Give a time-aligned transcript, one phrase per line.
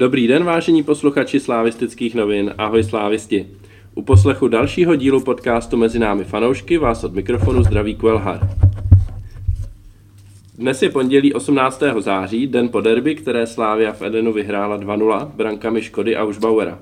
[0.00, 2.54] Dobrý den, vážení posluchači slávistických novin.
[2.58, 3.46] Ahoj slávisti.
[3.94, 8.40] U poslechu dalšího dílu podcastu Mezi námi fanoušky vás od mikrofonu zdraví Kvelhar.
[10.58, 11.82] Dnes je pondělí 18.
[11.98, 16.78] září, den po derby, které Slávia v Edenu vyhrála 2-0 brankami Škody a Užbauera.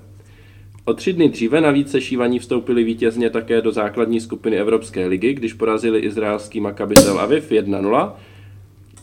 [0.85, 5.53] O tři dny dříve navíc sešívaní vstoupili vítězně také do základní skupiny Evropské ligy, když
[5.53, 8.13] porazili izraelský Maccabi Tel Aviv 1-0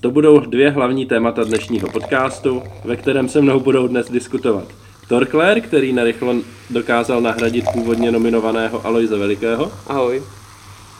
[0.05, 4.63] to budou dvě hlavní témata dnešního podcastu, ve kterém se mnou budou dnes diskutovat.
[5.07, 6.35] Torkler, který narychlo
[6.69, 9.71] dokázal nahradit původně nominovaného Aloise Velikého.
[9.87, 10.23] Ahoj.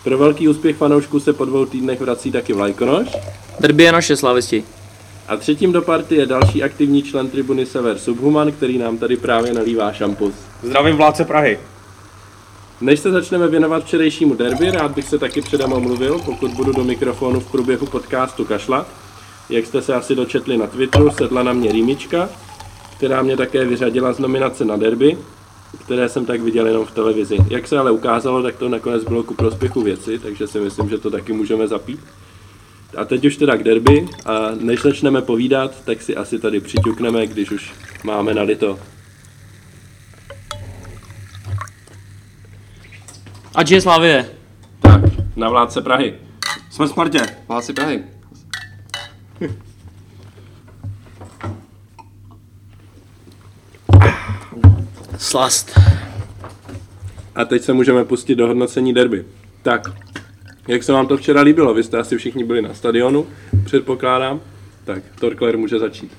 [0.04, 3.08] Pro velký úspěch fanoušků se po dvou týdnech vrací taky Vlajkonoš.
[3.60, 4.64] Derby je naše slavisti.
[5.28, 9.54] A třetím do party je další aktivní člen tribuny Sever Subhuman, který nám tady právě
[9.54, 10.34] nalívá šampus.
[10.64, 11.60] Zdravím vládce Prahy.
[12.82, 16.84] Než se začneme věnovat včerejšímu derby, rád bych se taky předem omluvil, pokud budu do
[16.84, 18.88] mikrofonu v průběhu podcastu kašlat.
[19.50, 22.30] Jak jste se asi dočetli na Twitteru, sedla na mě Rýmička,
[22.98, 25.18] která mě také vyřadila z nominace na derby,
[25.86, 27.38] které jsem tak viděl jenom v televizi.
[27.50, 30.98] Jak se ale ukázalo, tak to nakonec bylo ku prospěchu věci, takže si myslím, že
[30.98, 32.00] to taky můžeme zapít.
[32.98, 37.28] A teď už teda k derby a než začneme povídat, tak si asi tady přiťukneme,
[37.28, 38.80] když už máme nalito
[43.56, 44.26] Ať je Slavie.
[44.82, 45.02] Tak,
[45.36, 46.14] na vládce Prahy.
[46.72, 47.20] Jsme v Spartě.
[47.48, 48.04] Vládci Prahy.
[55.18, 55.80] Slast.
[57.36, 59.26] A teď se můžeme pustit do hodnocení derby.
[59.62, 59.82] Tak,
[60.68, 61.74] jak se vám to včera líbilo?
[61.74, 63.28] Vy jste asi všichni byli na stadionu,
[63.66, 64.42] předpokládám.
[64.86, 66.12] Tak, Torkler může začít.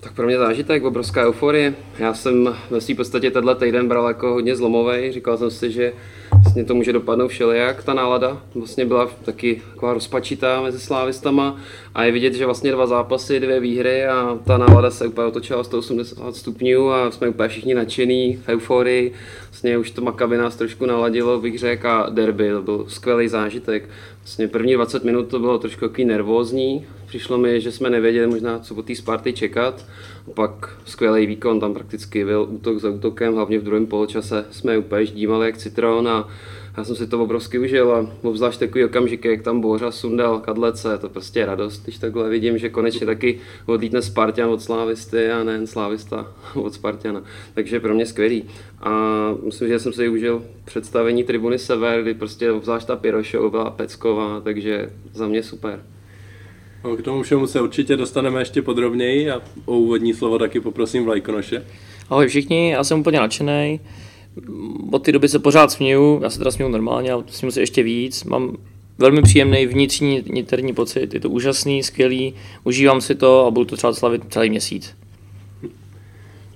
[0.00, 1.74] Tak pro mě zážitek, obrovská euforie.
[1.98, 5.12] Já jsem ve svým podstatě tenhle týden bral jako hodně zlomový.
[5.12, 5.92] Říkal jsem si, že
[6.44, 7.84] vlastně to může dopadnout všelijak.
[7.84, 11.56] Ta nálada vlastně byla taky taková rozpačitá mezi slávistama
[11.94, 15.64] a je vidět, že vlastně dva zápasy, dvě výhry a ta nálada se úplně otočila
[15.64, 19.12] 180 stupňů a jsme úplně všichni nadšený v euforii.
[19.54, 23.88] Vlastně už to Makabi nás trošku naladilo, bych řekl, a derby, to byl skvělý zážitek.
[24.22, 28.58] Vlastně první 20 minut to bylo trošku takový nervózní, přišlo mi, že jsme nevěděli možná,
[28.58, 29.86] co po té Sparty čekat.
[30.26, 34.78] A pak skvělý výkon, tam prakticky byl útok za útokem, hlavně v druhém poločase jsme
[34.78, 36.28] úplně ždímali jak citron a
[36.76, 40.98] já jsem si to obrovsky užil a obzvlášť takový okamžik, jak tam Bořa sundal kadlece,
[40.98, 45.44] to prostě je radost, když takhle vidím, že konečně taky odlítne Spartan od Slávisty a
[45.44, 47.22] nejen Slávista od Spartana.
[47.54, 48.44] Takže pro mě skvělý.
[48.80, 48.90] A
[49.44, 54.40] myslím, že jsem si užil představení tribuny Sever, kdy prostě obzvlášť ta Pirošov byla pecková,
[54.40, 55.82] takže za mě super.
[56.84, 61.04] No, k tomu všemu se určitě dostaneme ještě podrobněji a o úvodní slovo taky poprosím
[61.04, 61.64] Vlajkonoše.
[62.10, 63.80] Ahoj všichni, já jsem úplně nadšený.
[64.90, 67.82] Od té doby se pořád směju, já se teda směju normálně, ale směju se ještě
[67.82, 68.24] víc.
[68.24, 68.56] Mám
[68.98, 72.34] velmi příjemný vnitřní, niterní pocit, je to úžasný, skvělý,
[72.64, 74.96] užívám si to a budu to třeba slavit celý měsíc.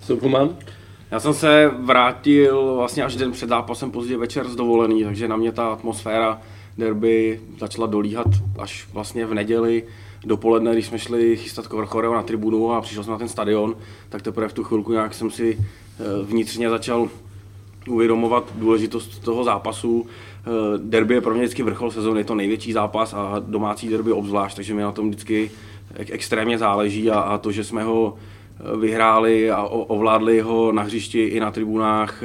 [0.01, 0.57] Subhuman?
[1.11, 5.37] Já jsem se vrátil vlastně až den před zápasem pozdě večer z dovolený, takže na
[5.37, 6.41] mě ta atmosféra
[6.79, 8.27] derby začala dolíhat
[8.59, 9.83] až vlastně v neděli
[10.25, 13.77] dopoledne, když jsme šli chystat choreo na tribunu a přišel jsem na ten stadion,
[14.09, 17.09] tak teprve v tu chvilku nějak jsem si eh, vnitřně začal
[17.89, 20.07] uvědomovat důležitost toho zápasu.
[20.07, 24.13] Eh, derby je pro mě vždycky vrchol sezóny, je to největší zápas a domácí derby
[24.13, 25.51] obzvlášť, takže mi na tom vždycky
[25.95, 31.25] extrémně záleží a, a to, že jsme ho eh, vyhráli a ovládli ho na hřišti
[31.25, 32.23] i na tribunách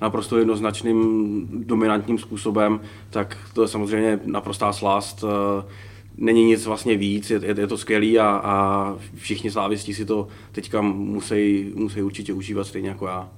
[0.00, 2.80] naprosto jednoznačným dominantním způsobem,
[3.10, 5.24] tak to je samozřejmě naprostá slast
[6.16, 10.28] není nic vlastně víc, je, je, je to skvělý a, a všichni slávisti si to
[10.52, 13.30] teďka musí, musí určitě užívat stejně jako já.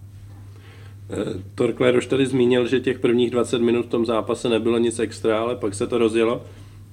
[1.11, 4.99] Eh, Torkler už tady zmínil, že těch prvních 20 minut v tom zápase nebylo nic
[4.99, 6.43] extra, ale pak se to rozjelo.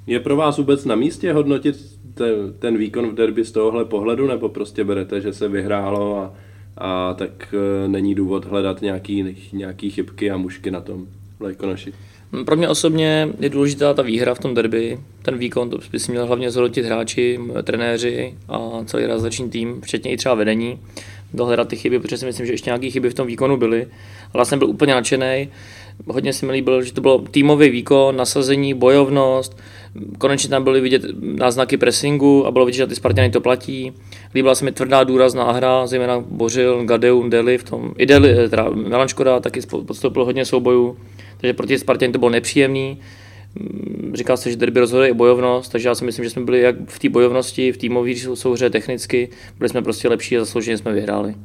[0.08, 1.76] Je pro vás vůbec na místě hodnotit
[2.14, 6.34] ten, ten výkon v derby z tohohle pohledu, nebo prostě berete, že se vyhrálo a,
[6.78, 11.08] a tak e, není důvod hledat nějaký, nějaký chybky a mušky na tom
[11.40, 11.94] Lajkonoši?
[12.46, 15.00] Pro mě osobně je důležitá ta výhra v tom derby.
[15.22, 20.12] Ten výkon to by si měl hlavně zhodnotit hráči, trenéři a celý realizační tým, včetně
[20.12, 20.80] i třeba vedení.
[21.34, 23.88] Dohledat ty chyby, protože si myslím, že ještě nějaké chyby v tom výkonu byly.
[24.34, 25.50] Ale já jsem byl úplně nadšený.
[26.08, 29.58] Hodně si mi líbil, že to bylo týmový výkon, nasazení, bojovnost.
[30.18, 33.94] Konečně tam byly vidět náznaky pressingu a bylo vidět, že ty Spartany to platí.
[34.36, 37.92] Líbila se mi tvrdá důrazná hra, zejména Bořil, Gadeu, Deli v tom.
[37.98, 40.98] I Deli, teda Milan Škoda taky podstoupil hodně soubojů
[41.42, 42.98] takže proti Spartě to bylo nepříjemný.
[43.56, 46.62] Mm, říkal se, že derby rozhoduje i bojovnost, takže já si myslím, že jsme byli
[46.62, 50.94] jak v té bojovnosti, v týmové souhře technicky, byli jsme prostě lepší a zaslouženě jsme
[50.94, 51.36] vyhráli.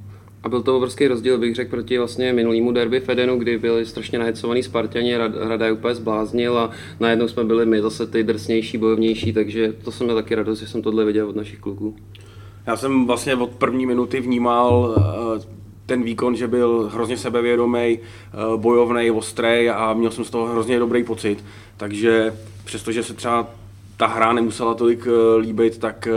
[0.42, 4.18] A byl to obrovský rozdíl, bych řekl, proti vlastně minulýmu derby Fedenu, kdy byli strašně
[4.18, 6.70] nahecovaný Spartani, Rada úplně zbláznil a
[7.00, 10.66] najednou jsme byli my zase ty drsnější, bojovnější, takže to jsem měl taky radost, že
[10.66, 11.96] jsem tohle viděl od našich kluků.
[12.66, 15.42] Já jsem vlastně od první minuty vnímal uh,
[15.86, 20.78] ten výkon, že byl hrozně sebevědomý, uh, bojovný, ostrý a měl jsem z toho hrozně
[20.78, 21.44] dobrý pocit.
[21.76, 22.34] Takže
[22.64, 23.46] přestože se třeba
[23.96, 26.08] ta hra nemusela tolik uh, líbit, tak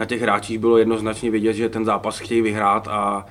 [0.00, 3.26] na těch hráčích bylo jednoznačně vidět, že ten zápas chtějí vyhrát a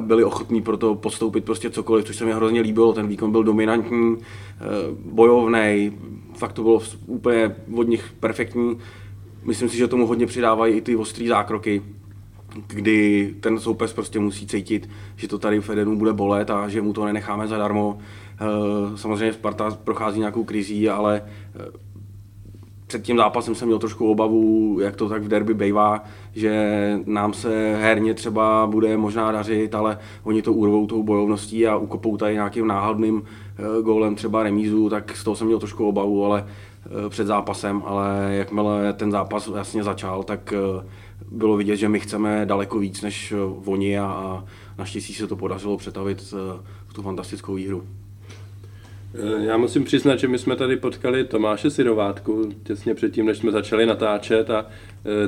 [0.00, 2.92] byli ochotní pro to podstoupit prostě cokoliv, což se mi hrozně líbilo.
[2.92, 4.16] Ten výkon byl dominantní,
[4.98, 5.98] bojovný,
[6.36, 8.78] fakt to bylo úplně od nich perfektní.
[9.44, 11.82] Myslím si, že tomu hodně přidávají i ty ostrý zákroky,
[12.66, 16.82] kdy ten soupeř prostě musí cítit, že to tady v Edenu bude bolet a že
[16.82, 17.98] mu to nenecháme zadarmo.
[18.40, 21.22] Eh, samozřejmě Sparta prochází nějakou krizí, ale
[21.56, 21.84] eh,
[22.86, 27.32] před tím zápasem jsem měl trošku obavu, jak to tak v derby bývá, že nám
[27.32, 32.34] se herně třeba bude možná dařit, ale oni to urvou tou bojovností a ukopou tady
[32.34, 36.46] nějakým náhodným eh, gólem třeba remízu, tak z toho jsem měl trošku obavu, ale
[37.08, 40.54] před zápasem, ale jakmile ten zápas jasně začal, tak
[41.30, 44.44] bylo vidět, že my chceme daleko víc než eh, oni a,
[44.78, 47.84] naštěstí se to podařilo přetavit eh, v tu fantastickou výhru.
[49.14, 53.52] Eh, já musím přiznat, že my jsme tady potkali Tomáše Sirovátku těsně předtím, než jsme
[53.52, 54.66] začali natáčet a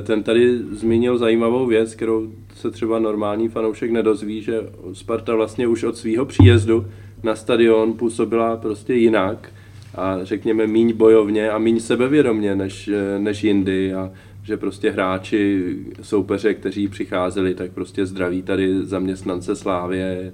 [0.03, 4.61] ten tady zmínil zajímavou věc, kterou se třeba normální fanoušek nedozví, že
[4.93, 6.87] Sparta vlastně už od svého příjezdu
[7.23, 9.49] na stadion působila prostě jinak
[9.95, 14.11] a řekněme míň bojovně a míň sebevědomně než, než jindy a
[14.47, 20.33] že prostě hráči, soupeře, kteří přicházeli, tak prostě zdraví tady zaměstnance Slávě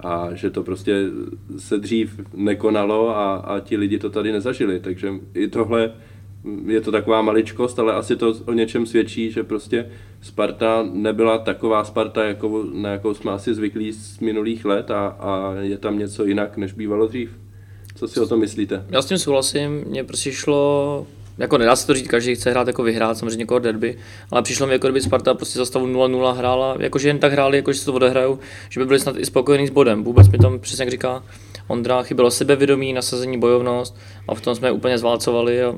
[0.00, 1.06] a že to prostě
[1.58, 4.80] se dřív nekonalo a, a ti lidi to tady nezažili.
[4.80, 5.92] Takže i tohle
[6.66, 9.88] je to taková maličkost, ale asi to o něčem svědčí, že prostě
[10.20, 15.54] Sparta nebyla taková Sparta, jako, na jakou jsme asi zvyklí z minulých let a, a
[15.60, 17.30] je tam něco jinak, než bývalo dřív.
[17.94, 18.84] Co si o tom myslíte?
[18.90, 21.06] Já s tím souhlasím, mně prostě šlo
[21.38, 23.98] jako nedá se to říct, každý chce hrát jako vyhrát, samozřejmě někoho derby,
[24.30, 27.56] ale přišlo mi jako kdyby Sparta prostě za stavu 0-0 hrála, jakože jen tak hráli,
[27.56, 28.38] jakože se to odehrajou,
[28.68, 30.04] že by byli snad i spokojení s bodem.
[30.04, 31.24] Vůbec mi tam přesně jak říká
[31.68, 33.96] Ondra, chybělo sebevědomí, nasazení, bojovnost
[34.28, 35.74] a v tom jsme úplně zválcovali a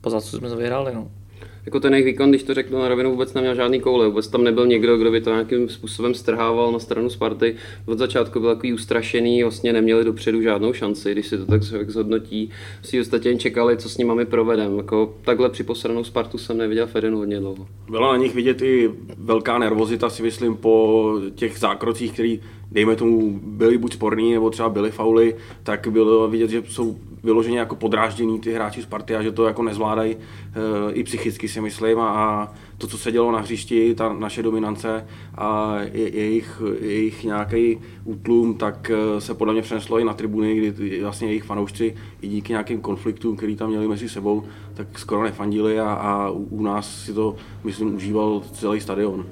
[0.00, 0.94] po jsme to vyhráli.
[0.94, 1.19] No
[1.66, 4.44] jako ten jejich výkon, když to řeknu na rovinu, vůbec neměl žádný koule, vůbec tam
[4.44, 7.56] nebyl někdo, kdo by to nějakým způsobem strhával na stranu Sparty.
[7.86, 12.50] Od začátku byl takový ustrašený, vlastně neměli dopředu žádnou šanci, když si to tak zhodnotí.
[12.82, 14.76] Si ostatně čekali, co s nimi provedem.
[14.76, 17.66] Jako takhle při posranou Spartu jsem neviděl Fedenu hodně dlouho.
[17.90, 22.40] Byla na nich vidět i velká nervozita, si myslím, po těch zákrocích, který
[22.72, 27.58] dejme tomu, byly buď sporný, nebo třeba byly fauly, tak bylo vidět, že jsou vyloženě
[27.58, 32.00] jako podráždění ty hráči Sparty a že to jako nezvládají e, i psychicky si myslím
[32.00, 37.24] a, a to, co se dělo na hřišti, ta naše dominance a je, jejich, jejich
[37.24, 41.94] nějaký útlum, tak eh, se podle mě přeneslo i na tribuny, kdy vlastně jejich fanoušci
[42.22, 44.44] i díky nějakým konfliktům, který tam měli mezi sebou,
[44.74, 49.26] tak skoro nefandili a, a u nás si to, myslím, užíval celý stadion.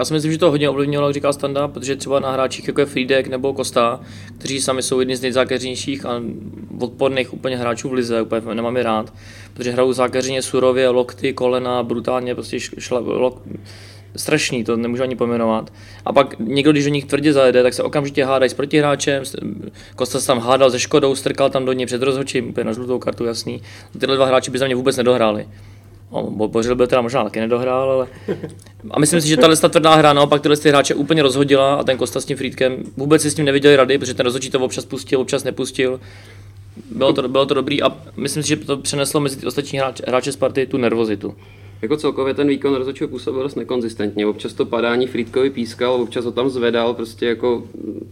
[0.00, 2.80] Já si myslím, že to hodně ovlivnilo, jak říká Standa, protože třeba na hráčích jako
[2.80, 4.00] je Friedek nebo Kosta,
[4.38, 6.22] kteří sami jsou jedni z nejzákeřnějších a
[6.78, 9.12] odporných úplně hráčů v lize, úplně nemám je rád,
[9.54, 13.42] protože hrajou zákeřně surově, lokty, kolena, brutálně, prostě šla, lok,
[14.16, 15.72] strašný, to nemůžu ani pojmenovat.
[16.04, 19.22] A pak někdo, když do nich tvrdě zajede, tak se okamžitě hádají s protihráčem.
[19.96, 22.98] Kosta se tam hádal se Škodou, strkal tam do něj před rozhodčím, úplně na žlutou
[22.98, 23.62] kartu, jasný.
[23.98, 25.46] Tyhle dva hráči by za mě vůbec nedohráli.
[26.12, 28.06] No, Bořil byl teda možná taky nedohrál, ale...
[28.90, 31.96] A myslím si, že tahle tvrdá hra naopak tyhle ty hráče úplně rozhodila a ten
[31.96, 34.84] Kosta s tím Friedkem vůbec si s tím neviděli rady, protože ten rozhodčí to občas
[34.84, 36.00] pustil, občas nepustil.
[36.90, 40.04] Bylo to, bylo to dobrý a myslím si, že to přeneslo mezi ty ostatní hráče,
[40.08, 41.34] hráče Sparty tu nervozitu.
[41.82, 44.26] Jako celkově ten výkon rozhodčího působil dost nekonzistentně.
[44.26, 47.62] Občas to padání Frýdkovi pískal, občas ho tam zvedal, prostě jako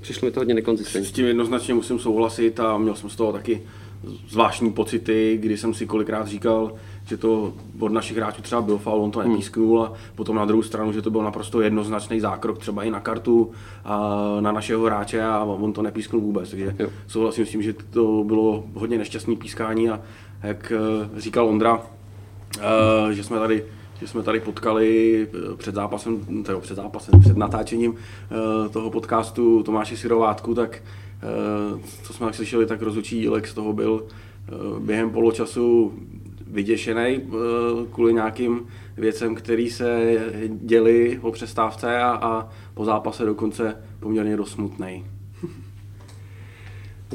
[0.00, 1.08] přišlo mi to hodně nekonzistentně.
[1.08, 3.62] S tím jednoznačně musím souhlasit a měl jsem z toho taky
[4.28, 6.72] zvláštní pocity, kdy jsem si kolikrát říkal,
[7.08, 9.30] že to od našich hráčů třeba byl faul, on to hmm.
[9.30, 13.00] nepísknul a potom na druhou stranu, že to byl naprosto jednoznačný zákrok třeba i na
[13.00, 13.50] kartu
[13.84, 16.50] a na našeho hráče a on to nepísknul vůbec.
[16.50, 16.88] Takže jo.
[17.06, 20.00] souhlasím s tím, že to bylo hodně nešťastné pískání a
[20.42, 21.82] jak eh, říkal Ondra,
[22.60, 23.64] eh, že jsme tady
[24.00, 27.94] že jsme tady potkali eh, před zápasem, teda před zápasem, před natáčením
[28.70, 30.82] toho podcastu Tomáši Sirovátku, tak
[32.02, 34.04] co jsme tak slyšeli, tak rozhodčí z toho byl
[34.78, 35.92] během poločasu
[36.50, 37.20] vyděšený eh,
[37.92, 44.52] kvůli nějakým věcem, které se děly po přestávce a, a po zápase dokonce poměrně dost
[44.52, 45.04] smutný.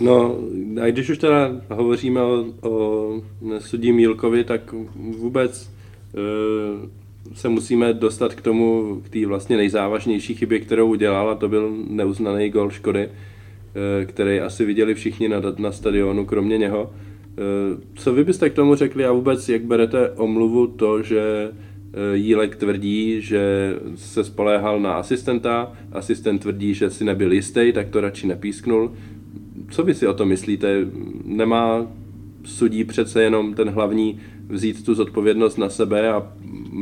[0.02, 0.38] No,
[0.82, 3.22] a když už teda hovoříme o, o
[3.60, 5.72] sudí Mílkovi, tak vůbec
[6.16, 11.50] e, se musíme dostat k tomu, k té vlastně nejzávažnější chybě, kterou udělal, a to
[11.50, 16.94] byl neuznaný gol Škody, e, který asi viděli všichni na, na stadionu, kromě něho.
[17.38, 21.52] Eh, co vy byste k tomu řekli a vůbec jak berete omluvu to, že
[21.94, 27.90] Eh, Jílek tvrdí, že se spoléhal na asistenta, asistent tvrdí, že si nebyl jistý, tak
[27.90, 28.94] to radši nepísknul.
[29.70, 30.86] Co vy si o to myslíte?
[31.26, 31.88] Nemá
[32.46, 36.32] sudí přece jenom ten hlavní vzít tu zodpovědnost na sebe a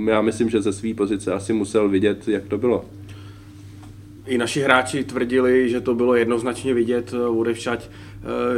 [0.06, 2.86] já myslím, že ze své pozice asi musel vidět, jak to bylo.
[4.26, 7.90] I naši hráči tvrdili, že to bylo jednoznačně vidět eh, odevšať,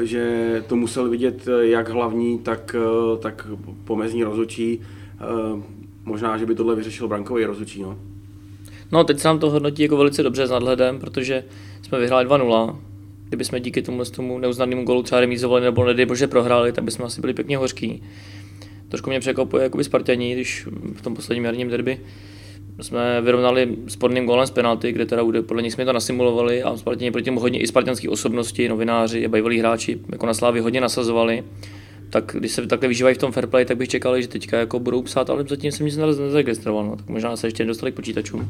[0.03, 2.75] že to musel vidět eh, jak hlavní, tak,
[3.19, 3.47] tak
[3.83, 4.81] pomezní rozhodčí.
[6.05, 7.81] Možná, že by tohle vyřešil brankový rozhodčí.
[7.81, 7.97] No.
[8.91, 11.43] no, teď se nám to hodnotí jako velice dobře s nadhledem, protože
[11.81, 12.75] jsme vyhráli 2-0.
[13.27, 17.05] Kdyby jsme díky tomu, tomu neuznanému golu třeba remízovali nebo nedej bože prohráli, tak bychom
[17.05, 18.03] asi byli pěkně hořký.
[18.89, 21.99] Trošku mě překvapuje jakoby Spartaní, když v tom posledním jarním derby
[22.81, 27.11] jsme vyrovnali sporným golem z penalty, kde teda podle nich jsme to nasimulovali a Spartani
[27.11, 31.43] proti tomu hodně i spartanské osobnosti, novináři a bývalí hráči jako na Slávy hodně nasazovali.
[32.09, 34.79] Tak když se takhle vyžívají v tom fair play, tak bych čekal, že teďka jako
[34.79, 38.49] budou psát, ale zatím jsem nic nezaregistroval, no, tak možná se ještě nedostali k počítačům.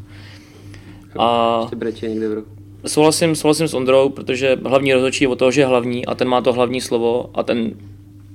[1.19, 1.59] A...
[1.61, 2.43] Ještě breče někde v
[2.87, 6.27] Souhlasím, souhlasím s Ondrou, protože hlavní rozhodčí je o toho, že je hlavní a ten
[6.27, 7.71] má to hlavní slovo a ten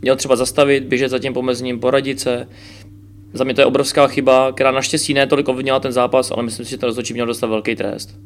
[0.02, 2.48] měl třeba zastavit, běžet za tím pomezním, poradit se.
[3.32, 6.66] Za mě to je obrovská chyba, která naštěstí ne tolik ovlivnila ten zápas, ale myslím
[6.66, 8.18] si, že ten rozhodčí měl dostat velký trest.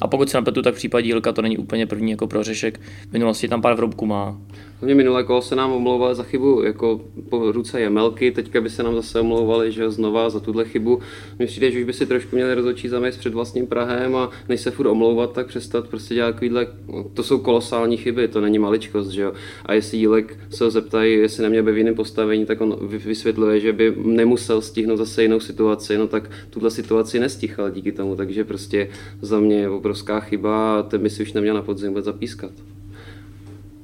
[0.00, 2.80] A pokud se napletu, tak v případě Jílka to není úplně první jako prořešek.
[3.10, 4.38] V minulosti tam pár vrobků má.
[4.84, 8.82] Hlavně minulé kolo se nám omlouvali za chybu jako po ruce Jemelky, teďka by se
[8.82, 10.98] nám zase omlouvali, že znova za tuhle chybu.
[11.38, 14.60] Mně přijde, že už by si trošku měli rozhodčí zamést před vlastním Prahem a než
[14.60, 16.66] se furt omlouvat, tak přestat prostě dělat takovýhle,
[17.14, 19.32] to jsou kolosální chyby, to není maličkost, že jo.
[19.66, 23.60] A jestli Jílek se ho zeptají, jestli neměl by v jiném postavení, tak on vysvětluje,
[23.60, 28.44] že by nemusel stihnout zase jinou situaci, no tak tuhle situaci nestichal díky tomu, takže
[28.44, 28.88] prostě
[29.20, 32.73] za mě je obrovská chyba a ten by si už neměl na podzim vůbec zapískat.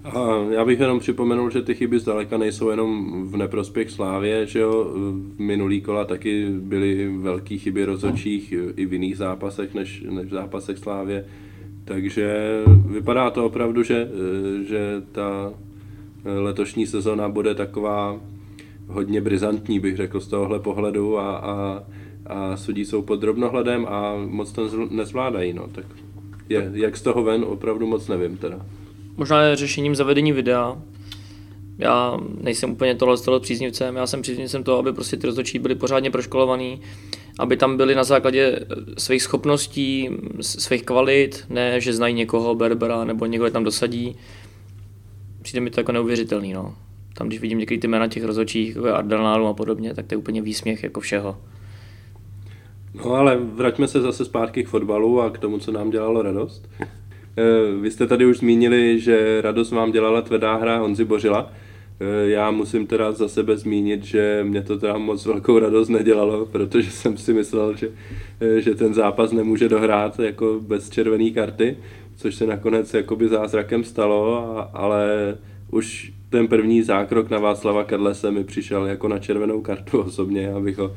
[0.04, 4.59] A já bych jenom připomenul, že ty chyby zdaleka nejsou jenom v neprospěch Slávě, že
[4.59, 10.26] jo, v minulý kola taky byly velké chyby rozhodčích i v jiných zápasech než, než
[10.26, 11.25] v zápasech Slávě.
[11.85, 14.09] Takže vypadá to opravdu, že,
[14.69, 15.52] že ta
[16.25, 18.21] letošní sezona bude taková
[18.88, 21.83] hodně brizantní, bych řekl, z tohohle pohledu a, a,
[22.26, 25.52] a sudí jsou pod drobnohledem a moc to nezvládají.
[25.52, 25.69] No.
[25.73, 25.85] Tak
[26.49, 28.66] je, jak z toho ven, opravdu moc nevím teda.
[29.21, 30.83] Možná je řešením zavedení videa.
[31.79, 35.59] Já nejsem úplně tohle z toho příznivcem, já jsem příznivcem toho, aby prostě ty rozhodčí
[35.59, 36.81] byli pořádně proškolovaný,
[37.39, 38.67] aby tam byli na základě eh,
[38.99, 40.09] svých schopností,
[40.41, 44.17] svých kvalit, ne, že znají někoho, Berbera, nebo někoho je tam dosadí.
[45.43, 46.75] Přijde mi to jako neuvěřitelný, no.
[47.15, 50.19] Tam, když vidím některé ty jména těch rozhodčích, jako Ardenálu a podobně, tak to je
[50.19, 51.37] úplně výsměch jako všeho.
[52.95, 56.69] No ale vraťme se zase zpátky k fotbalu a k tomu, co nám dělalo radost.
[57.40, 61.52] Eh, vy jste tady už zmínili, že radost vám dělala tvrdá hra Honzi Bořila.
[62.00, 66.47] Eh, já musím teda za sebe zmínit, že mě to teda moc velkou radost nedělalo,
[66.47, 67.88] protože jsem si myslel, že,
[68.40, 71.76] eh, že ten zápas nemůže dohrát jako bez červené karty,
[72.16, 75.37] což se nakonec jakoby zázrakem stalo, ale
[75.70, 80.78] už ten první zákrok na Václava Kadlese mi přišel jako na červenou kartu osobně, abych
[80.78, 80.94] ho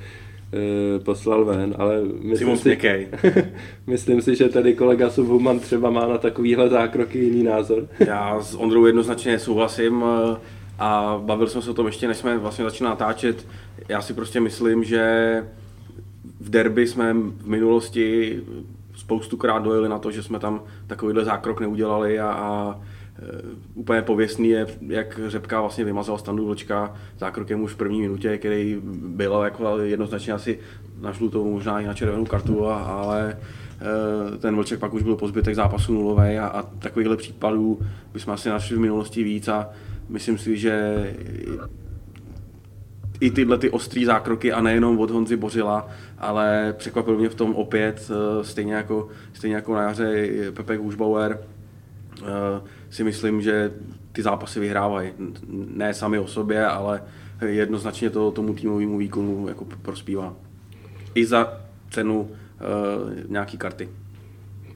[1.04, 2.78] poslal ven, ale myslím si,
[3.88, 7.88] myslím si, že tady kolega Subhuman třeba má na takovýhle zákroky jiný názor.
[8.00, 10.38] Já s Ondrou jednoznačně souhlasím eh,
[10.80, 13.48] a bavil jsem se o tom ještě, než jsme vlastně začali natáčet.
[13.90, 15.04] Já si prostě myslím, že
[16.40, 18.40] v derby jsme v minulosti
[18.96, 22.93] spoustukrát dojeli na to, že jsme tam takovýhle zákrok neudělali a, a Eh,
[23.74, 28.82] úplně pověstný je, jak Řepka vlastně vymazal Standu Vlčka zákrokem už v první minutě, který
[29.06, 30.60] byl jako jednoznačně asi
[31.02, 35.16] na žlutou, možná i na červenou kartu, a, ale eh, ten Vlček pak už byl
[35.16, 37.80] po zbytek zápasu nulový a, a takovýchhle případů
[38.14, 39.70] bychom asi našli v minulosti víc a
[40.10, 41.06] myslím si, že
[43.20, 45.88] i tyhle ty ostrý zákroky a nejenom od Honzy Bořila,
[46.18, 51.40] ale překvapil mě v tom opět, eh, stejně jako, stejně jako na jaře Pepe Gušbauer,
[52.94, 53.72] si myslím, že
[54.12, 55.12] ty zápasy vyhrávají.
[55.50, 57.04] Ne sami o sobě, ale
[57.46, 60.36] jednoznačně to tomu týmovému výkonu jako prospívá.
[61.16, 62.28] I za cenu uh,
[63.28, 63.90] nějaký karty.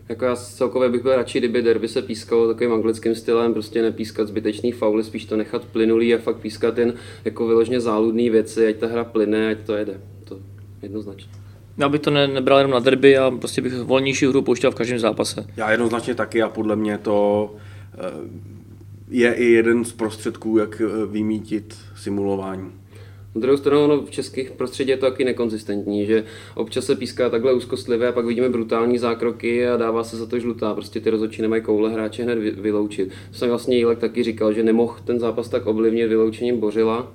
[0.10, 4.28] Jako já celkově bych byl radši, kdyby derby se pískalo takovým anglickým stylem, prostě nepískat
[4.28, 6.94] zbytečný fauly, spíš to nechat plynulý a fakt pískat jen
[7.26, 10.02] jako vyložně záludné věci, ať ta hra plyne, ať to jede.
[10.24, 10.40] To
[10.82, 11.32] jednoznačně.
[11.78, 14.76] Já bych to ne, nebral jenom na derby a prostě bych volnější hru pouštěl v
[14.76, 15.46] každém zápase.
[15.58, 17.56] Já jednoznačně taky a podle mě to
[19.10, 22.72] je i jeden z prostředků, jak eh, vymítit simulování.
[23.36, 26.24] Na druhou stranu ono v českých prostředí je to taky nekonzistentní, že
[26.56, 30.40] občas se píská takhle úzkostlivě a pak vidíme brutální zákroky a dává se za to
[30.40, 30.74] žlutá.
[30.74, 33.10] Prostě ty rozhodčí nemají koule hráče hned vyloučit.
[33.32, 37.12] To jsem vlastně Jílek taky říkal, že nemohl ten zápas tak ovlivnit vyloučením Bořila,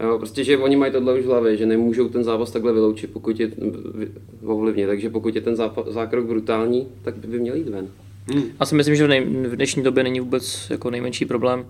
[0.00, 3.10] Jo, prostě, že oni mají tohle už v hlavě, že nemůžou ten zápas takhle vyloučit,
[3.12, 3.50] pokud je
[4.44, 4.86] ovlivně.
[4.86, 7.88] Takže pokud je ten zápas, zákrok brutální, tak by měl jít ven.
[8.34, 8.44] Hmm.
[8.60, 11.66] Já si myslím, že v, nej, v dnešní době není vůbec jako nejmenší problém,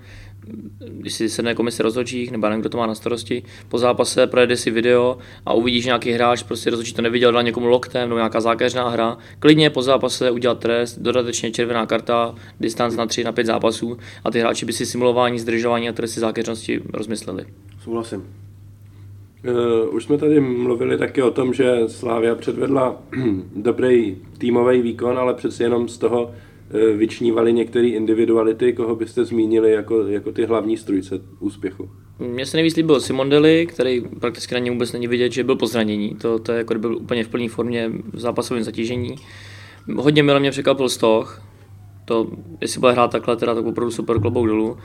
[0.89, 4.57] když si sedne komise rozhodčích, nebo nevím, kdo to má na starosti, po zápase projede
[4.57, 8.17] si video a uvidíš, že nějaký hráč prostě rozhodčí to neviděl, dal někomu loktem nebo
[8.19, 9.19] nějaká zákeřná hra.
[9.39, 14.31] Klidně po zápase udělat trest, dodatečně červená karta, distanc na 3 na 5 zápasů a
[14.31, 17.45] ty hráči by si simulování, zdržování a tresty zákeřnosti rozmysleli.
[17.85, 18.25] Souhlasím.
[19.49, 23.03] Uh, už jsme tady mluvili taky o tom, že Slávia předvedla
[23.57, 26.31] dobrý týmový výkon, ale přeci jenom z toho
[26.75, 31.91] uh, vyčnívali některé individuality, koho byste zmínili jako, jako ty hlavní strujce úspěchu.
[32.19, 35.67] Mně se nejvíc líbil Simondelli, který prakticky na něm vůbec není vidět, že byl po
[35.67, 36.15] zranění.
[36.15, 39.17] To, to je jako byl úplně v plné formě v zápasovém zatížení.
[39.97, 41.43] Hodně mile mě překvapil Stoch.
[42.05, 42.27] To,
[42.61, 44.77] jestli bude hrát takhle, teda, tak opravdu super klobouk dolů.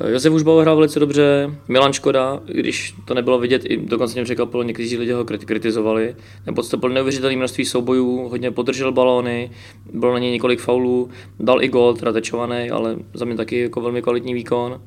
[0.00, 4.62] Josef už hrál velice dobře, Milan Škoda, když to nebylo vidět, i dokonce mě překvapilo,
[4.62, 9.50] někteří lidi ho kritizovali, nebo to byl neuvěřitelné množství soubojů, hodně podržel balóny,
[9.92, 11.10] bylo na něj několik faulů,
[11.40, 14.80] dal i gol, teda tečovaný, ale za mě taky jako velmi kvalitní výkon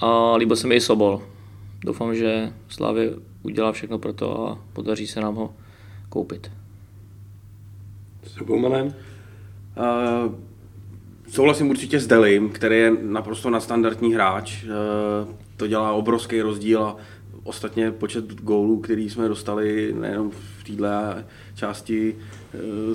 [0.00, 1.22] a líbil se mi i Sobol.
[1.84, 3.10] Doufám, že Slávě
[3.42, 5.54] udělá všechno pro to a podaří se nám ho
[6.08, 6.50] koupit.
[8.24, 8.86] S Boumanem?
[8.86, 10.34] Uh,
[11.30, 14.64] souhlasím určitě s Delim, který je naprosto nadstandardní hráč.
[14.64, 14.70] Uh,
[15.56, 16.96] to dělá obrovský rozdíl a
[17.44, 22.16] ostatně počet gólů, který jsme dostali nejenom v této části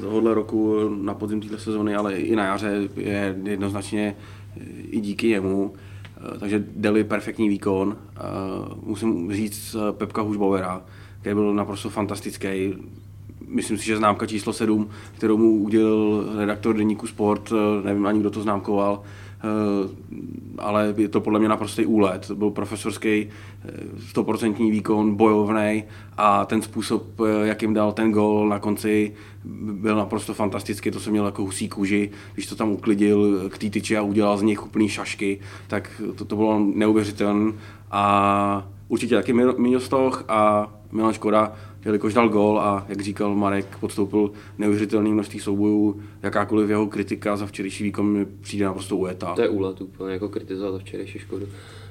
[0.01, 4.15] tohohle roku na podzim této sezony, ale i na jaře je jednoznačně
[4.89, 5.73] i díky němu.
[6.17, 7.97] Eh, takže Deli perfektní výkon.
[8.17, 8.19] Eh,
[8.81, 10.85] musím říct eh, Pepka Hušbauera,
[11.19, 12.73] který byl naprosto fantastický.
[13.47, 18.29] Myslím si, že známka číslo 7, kterou mu udělal redaktor deníku Sport, nevím ani kdo
[18.29, 19.01] to známkoval,
[20.57, 22.31] ale je to podle mě naprostý úlet.
[22.31, 23.29] Byl profesorský,
[24.09, 25.83] stoprocentní výkon, bojovný
[26.17, 27.03] a ten způsob,
[27.43, 29.13] jak jim dal ten gol na konci,
[29.72, 33.70] byl naprosto fantastický, to jsem měl jako husí kůži, když to tam uklidil k té
[33.70, 37.53] tyči a udělal z nich úplný šašky, tak to, to bylo neuvěřitelné.
[37.91, 41.53] A určitě taky Milostoch a Milan Škoda,
[41.85, 47.45] jelikož dal gol a jak říkal Marek, podstoupil neuvěřitelný množství soubojů, jakákoliv jeho kritika za
[47.45, 49.35] včerejší výkon mi přijde naprosto ujetá.
[49.35, 51.48] To je úlet úplně, jako kritizovat za včerejší Škodu.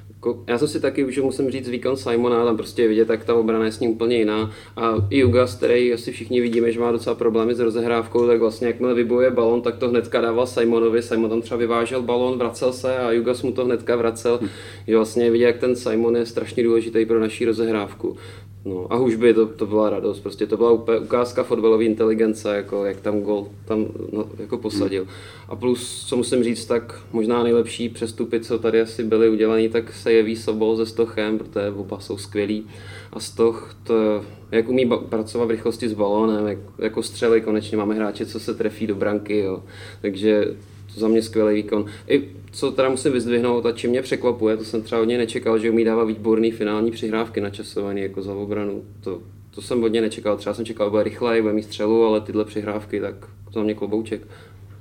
[0.09, 3.25] Jako, já jsem si taky už musím říct výkon Simona, tam prostě je vidět, jak
[3.25, 4.51] ta obrana je s ním úplně jiná.
[4.75, 8.67] A i Jugas, který asi všichni vidíme, že má docela problémy s rozehrávkou, tak vlastně
[8.67, 11.01] jakmile vybojuje balon, tak to hnedka dával Simonovi.
[11.01, 14.39] Simon tam třeba vyvážel balon, vracel se a Jugas mu to hnedka vracel.
[14.41, 14.47] Hm.
[14.87, 18.17] Že vlastně vidět, jak ten Simon je strašně důležitý pro naší rozehrávku.
[18.65, 22.55] No a už by to, to byla radost, prostě to byla úplně ukázka fotbalové inteligence,
[22.55, 25.07] jako jak tam gol tam no, jako posadil.
[25.49, 29.93] A plus, co musím říct, tak možná nejlepší přestupy, co tady asi byly udělané, tak
[29.93, 32.67] se jeví Sobol se Stochem, protože oba jsou skvělí.
[33.13, 37.95] A Stoch, to, jak umí pracovat v rychlosti s balónem, jak, jako střely, konečně máme
[37.95, 39.63] hráče, co se trefí do branky, jo.
[40.01, 40.55] takže
[40.95, 41.85] za mě skvělý výkon.
[42.07, 45.71] I co teda musím vyzdvihnout a čím mě překvapuje, to jsem třeba hodně nečekal, že
[45.71, 48.83] umí dávat výborný finální přihrávky na časovaný jako za obranu.
[49.01, 49.21] To,
[49.55, 50.37] to jsem hodně nečekal.
[50.37, 54.27] Třeba jsem čekal, bude rychlej, bude mít střelu, ale tyhle přihrávky, tak za mě klobouček.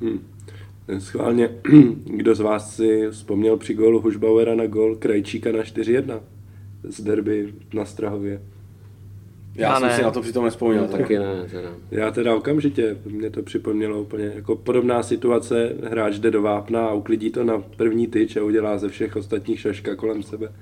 [0.00, 0.20] Hmm.
[0.98, 1.50] Schválně,
[2.05, 6.20] kdo z vás si vzpomněl při gólu Hušbauera na gól Krajčíka na 4-1
[6.83, 8.42] z derby na Strahově?
[9.55, 9.97] Já, Já jsem ne.
[9.97, 10.83] si na to přitom nespomněl.
[10.83, 11.69] No, taky ne, teda.
[11.90, 16.93] Já teda okamžitě, mě to připomnělo úplně jako podobná situace, hráč jde do vápna a
[16.93, 20.53] uklidí to na první tyč a udělá ze všech ostatních šaška kolem sebe.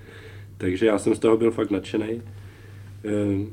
[0.59, 2.23] Takže já jsem z toho byl fakt nadšený.
[3.05, 3.47] Ehm,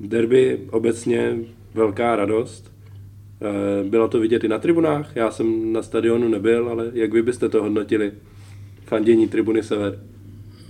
[0.00, 1.36] derby obecně
[1.74, 2.72] velká radost.
[3.40, 7.22] Ehm, bylo to vidět i na tribunách, já jsem na stadionu nebyl, ale jak vy
[7.22, 8.12] byste to hodnotili?
[8.84, 10.00] Fandění tribuny Sever.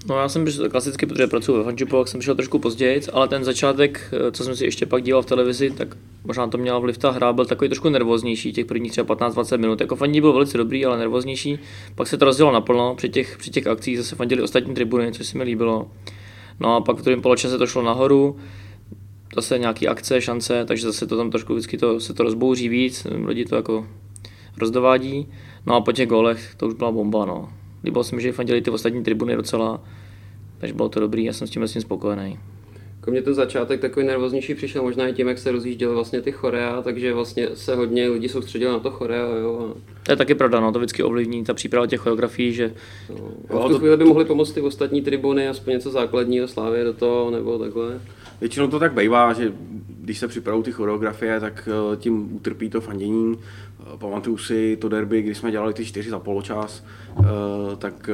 [0.08, 3.28] No já jsem přišel klasicky, protože pracuji ve Fančipu, jak jsem přišel trošku později, ale
[3.28, 6.78] ten začátek, eh, co jsem si ještě pak díval v televizi, tak možná to měla
[6.78, 9.80] vliv ta hra, byl takový trošku nervóznější, těch prvních třeba 15-20 minut.
[9.80, 11.58] Jako fandí byl velice dobrý, ale nervóznější.
[11.94, 15.26] Pak se to rozdělo naplno, při těch, při těch akcích zase fandili ostatní tribuny, což
[15.26, 15.90] se mi líbilo.
[16.60, 18.36] No a pak v druhém poločase to šlo nahoru,
[19.34, 23.06] zase nějaký akce, šance, takže zase to tam trošku vždycky to, se to rozbouří víc,
[23.24, 23.86] lidi to jako
[24.56, 25.28] rozdovádí.
[25.66, 27.57] No a po těch golech to už byla bomba, no.
[27.84, 29.80] Líbilo se mi, že fandili ty ostatní tribuny docela,
[30.58, 32.38] takže bylo to dobrý, já jsem s tím vlastně spokojený.
[32.96, 36.32] Jako mě ten začátek takový nervóznější přišel možná i tím, jak se rozjížděly vlastně ty
[36.32, 39.26] chorea, takže vlastně se hodně lidí soustředilo na to chorea.
[39.40, 39.74] Jo.
[40.02, 42.74] To je taky pravda, no, to vždycky ovlivní ta příprava těch choreografií, že...
[43.50, 46.84] No, a v tu chvíli by mohli pomoct ty ostatní tribuny, aspoň něco základního slávě
[46.84, 48.00] do toho, nebo takhle.
[48.40, 49.52] většinou to tak bývá, že
[50.08, 53.38] když se připravují ty choreografie, tak eh, tím utrpí to fandění.
[53.38, 56.84] Eh, pamatuju si to derby, kdy jsme dělali ty čtyři za poločas,
[57.20, 57.24] eh,
[57.78, 58.10] tak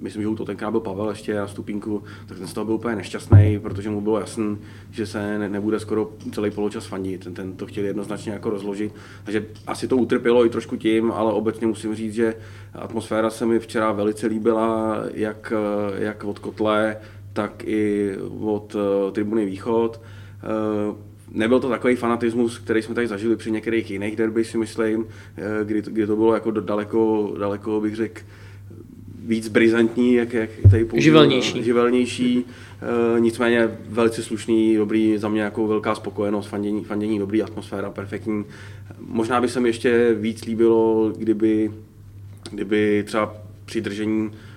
[0.00, 2.74] myslím, že u to tenkrát byl Pavel ještě na stupínku, tak ten z toho byl
[2.74, 4.58] úplně nešťastný, protože mu bylo jasný,
[4.90, 7.24] že se nebude skoro celý poločas fandit.
[7.24, 8.94] Ten, ten to chtěl jednoznačně jako rozložit.
[9.24, 12.34] Takže asi to utrpělo i trošku tím, ale obecně musím říct, že
[12.74, 15.52] atmosféra se mi včera velice líbila, jak,
[15.98, 16.96] jak od kotle,
[17.32, 18.76] tak i od
[19.12, 20.00] tribuny Východ.
[20.42, 20.94] Eh,
[21.32, 25.64] nebyl to takový fanatismus, který jsme tady zažili při některých jiných derby, si myslím, eh,
[25.64, 28.20] kdy, kdy to bylo jako daleko, daleko bych řekl,
[29.26, 31.62] víc brizantní, jak, jak tady použil, živelnější.
[31.62, 32.44] živelnější.
[33.16, 38.44] E, nicméně velice slušný, dobrý, za mě jako velká spokojenost, fandění, fandění dobrý, atmosféra perfektní.
[39.06, 41.72] Možná by se mi ještě víc líbilo, kdyby,
[42.50, 44.49] kdyby třeba při držení Eh,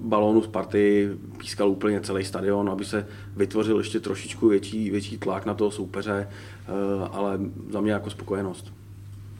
[0.00, 5.46] balónu z party pískal úplně celý stadion, aby se vytvořil ještě trošičku větší, větší tlak
[5.46, 6.72] na toho soupeře, eh,
[7.12, 8.72] ale za mě jako spokojenost.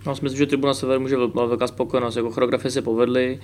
[0.07, 2.17] No, myslím, že Tribuna Sever může být velká spokojenost.
[2.17, 3.41] Jako choreografie se povedly,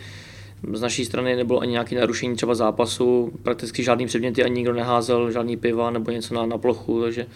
[0.73, 5.31] z naší strany nebylo ani nějaké narušení třeba zápasu, prakticky žádný předměty ani nikdo neházel,
[5.31, 7.27] žádný piva nebo něco na, na plochu, takže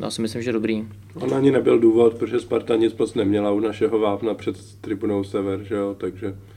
[0.00, 0.84] já si myslím, že dobrý.
[1.14, 5.62] On ani nebyl důvod, protože Sparta nic moc neměla u našeho vápna před tribunou Sever,
[5.62, 5.96] že jo?
[5.98, 6.53] takže Eh,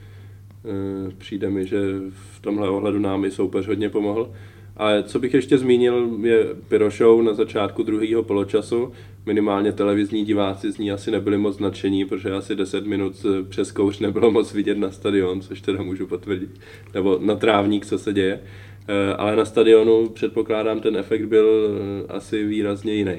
[1.18, 1.78] přijde mi, že
[2.10, 4.32] v tomhle ohledu nám i soupeř hodně pomohl.
[4.78, 8.92] Ale co bych ještě zmínil, je Pyro Show na začátku druhého poločasu.
[9.26, 14.00] Minimálně televizní diváci z ní asi nebyli moc nadšení, protože asi 10 minut přes kouř
[14.00, 16.50] nebylo moc vidět na stadion, což teda můžu potvrdit.
[16.94, 18.40] Nebo na trávník, co se děje.
[18.88, 23.18] Eh, ale na stadionu předpokládám, ten efekt byl eh, asi výrazně jiný.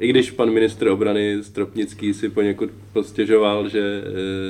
[0.00, 4.04] I když pan ministr obrany Stropnický si poněkud postěžoval, že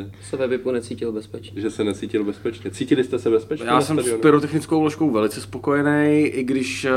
[0.06, 1.62] eh, se ve VIPu necítil bezpečně.
[1.62, 2.70] Že se necítil bezpečně.
[2.70, 3.66] Cítili jste se bezpečně?
[3.66, 6.90] Já jsem s pyrotechnickou vložkou velice spokojený, i když eh,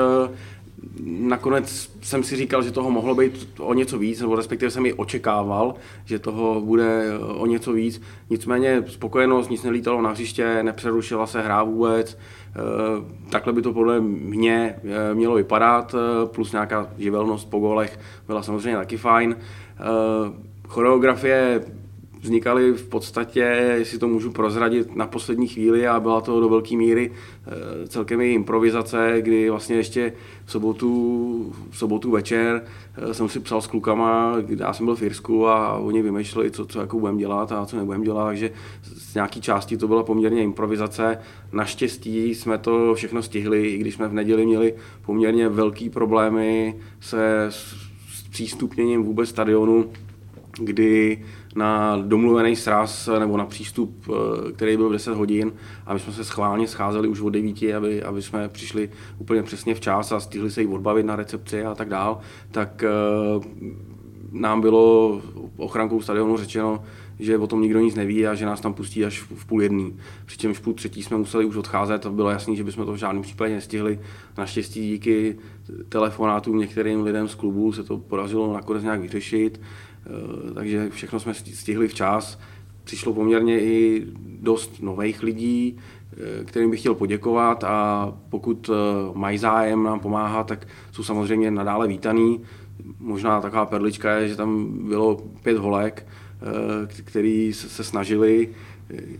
[1.05, 4.93] nakonec jsem si říkal, že toho mohlo být o něco víc, nebo respektive jsem i
[4.93, 8.01] očekával, že toho bude eh, o něco víc.
[8.29, 12.17] Nicméně spokojenost, nic nelítalo na hřiště, nepřerušila se hra vůbec.
[12.17, 18.43] Eh, takhle by to podle mě eh, mělo vypadat, plus nějaká živelnost po golech byla
[18.43, 19.35] samozřejmě taky fajn.
[20.67, 21.61] Choreografie
[22.27, 23.39] vznikaly v podstatě,
[23.77, 28.21] jestli to můžu prozradit, na poslední chvíli a byla to do velké míry eh, celkem
[28.21, 30.13] i improvizace, kdy vlastně ještě
[30.45, 32.63] v sobotu, v sobotu večer
[32.97, 36.65] eh, jsem si psal s klukama, já jsem byl v Irsku a oni vymýšleli, co,
[36.65, 38.51] co jako budeme dělat a co nebudeme dělat, takže
[38.83, 41.17] z nějaké části to byla poměrně improvizace.
[41.51, 44.73] Naštěstí jsme to všechno stihli, i když jsme v neděli měli
[45.05, 47.87] poměrně velký problémy se s
[48.29, 49.85] přístupněním vůbec stadionu,
[50.59, 51.25] kdy
[51.57, 55.53] na domluvený sraz nebo na přístup, eh, který byl v 10 hodin
[55.85, 59.75] a my jsme se schválně scházeli už od 9, aby, aby jsme přišli úplně přesně
[59.75, 62.19] včas a stihli se jí odbavit na recepci a tak dál,
[62.51, 62.89] tak eh,
[64.31, 65.21] nám bylo
[65.57, 66.83] ochrankou stadionu řečeno,
[67.19, 69.97] že o tom nikdo nic neví a že nás tam pustí až v půl jedný.
[70.25, 72.97] Přičemž v půl třetí jsme museli už odcházet a bylo jasné, že bychom to v
[72.97, 73.99] žádném případě nestihli.
[74.37, 75.37] Naštěstí díky
[75.89, 79.61] telefonátům některým lidem z klubu se to podařilo nakonec nějak vyřešit.
[80.07, 82.39] Eh, takže všechno jsme stihli včas.
[82.83, 84.05] Přišlo poměrně i
[84.39, 85.77] dost nových lidí,
[86.13, 88.73] eh, kterým bych chtěl poděkovat a pokud eh,
[89.13, 92.41] mají zájem nám pomáhat, tak jsou samozřejmě nadále vítaný.
[92.99, 96.07] Možná taková perlička je, že tam bylo pět holek,
[97.03, 98.49] který se snažili,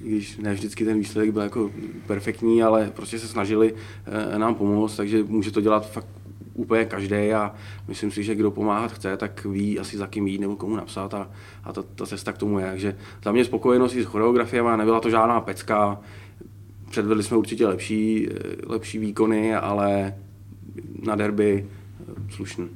[0.02, 1.72] když ne vždycky ten výsledek byl jako
[2.08, 3.74] perfektní, ale prostě se snažili
[4.38, 6.17] nám pomoct, takže může to dělat fakt
[6.58, 7.56] úplně každý a
[7.88, 11.14] myslím si, že kdo pomáhat chce, tak ví asi za kým jít nebo komu napsat
[11.14, 11.30] a,
[11.64, 12.66] a ta, ta cesta k tomu je.
[12.66, 16.00] Takže za mě spokojenost i s choreografiemi, nebyla to žádná pecka,
[16.90, 18.30] předvedli jsme určitě lepší,
[18.68, 20.14] lepší výkony, ale
[21.04, 21.66] na derby
[22.00, 22.70] eh, slušný.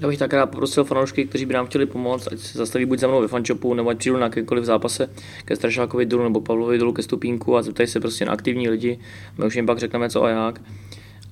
[0.00, 2.98] Já bych tak rád poprosil fanoušky, kteří by nám chtěli pomoct, ať se zastaví buď
[2.98, 5.10] za mnou ve fančopu, nebo ať přijdu na jakékoliv zápase
[5.44, 8.98] ke Strašákovi dolu nebo Pavlovi dolu ke Stupínku a zeptají se prostě na aktivní lidi.
[9.38, 10.60] My už jim pak řekneme co a jak.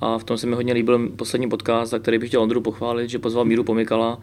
[0.01, 3.11] A v tom se mi hodně líbil poslední podcast, za který bych chtěl Ondru pochválit,
[3.11, 4.19] že pozval Míru Pomykala.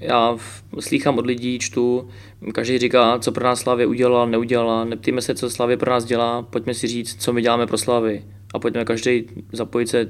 [0.00, 0.36] Já
[0.80, 2.08] slýchám od lidí, čtu,
[2.52, 6.42] každý říká, co pro nás Slavě udělala, neudělala, neptíme se, co Slavě pro nás dělá,
[6.42, 8.24] pojďme si říct, co my děláme pro Slavy.
[8.54, 10.08] A pojďme každý zapojit se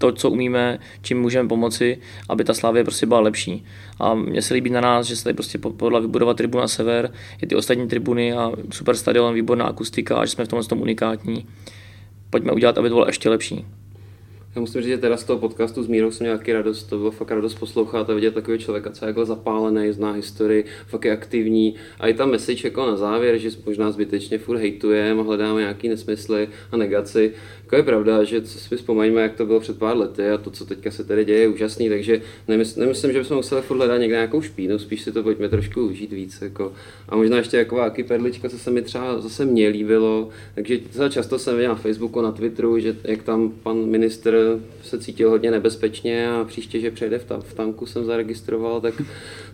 [0.00, 3.64] to, co umíme, čím můžeme pomoci, aby ta Slávě prostě byla lepší.
[3.98, 7.48] A mně se líbí na nás, že se tady prostě podle vybudovat tribuna Sever, je
[7.48, 11.46] ty ostatní tribuny a super stadion, výborná akustika a že jsme v tomhle tom unikátní.
[12.30, 13.66] Pojďme udělat, aby to bylo ještě lepší.
[14.54, 17.10] Já musím říct, že teda z toho podcastu s Mírou jsem taky radost, to bylo
[17.10, 21.12] fakt radost poslouchat a vidět takového člověka, co je jako zapálený, zná historii, fakt je
[21.12, 21.74] aktivní.
[22.00, 25.88] A i tam message jako na závěr, že možná zbytečně furt hejtujeme a hledáme nějaký
[25.88, 27.32] nesmysly a negaci.
[27.62, 30.66] Jako je pravda, že si vzpomeňme, jak to bylo před pár lety a to, co
[30.66, 34.16] teďka se tady děje, je úžasný, takže nemysl, nemyslím, že bychom museli furt hledat někde
[34.16, 36.42] nějakou špínu, spíš si to pojďme trošku užít víc.
[36.42, 36.72] Jako.
[37.08, 40.78] A možná ještě taková jaký perlička, co se mi třeba zase mně líbilo, takže
[41.10, 44.39] často jsem viděl na Facebooku, na Twitteru, že jak tam pan minister
[44.82, 49.02] se cítil hodně nebezpečně a příště, že přejde v, ta, v tanku jsem zaregistroval, tak,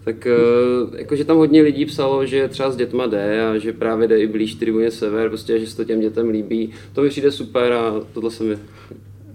[0.05, 4.09] tak eh, jakože tam hodně lidí psalo, že třeba s dětma jde a že právě
[4.09, 6.73] jde i blíž tribuně sever, prostě, že se to těm dětem líbí.
[6.93, 8.59] To mi přijde super a tohle se mi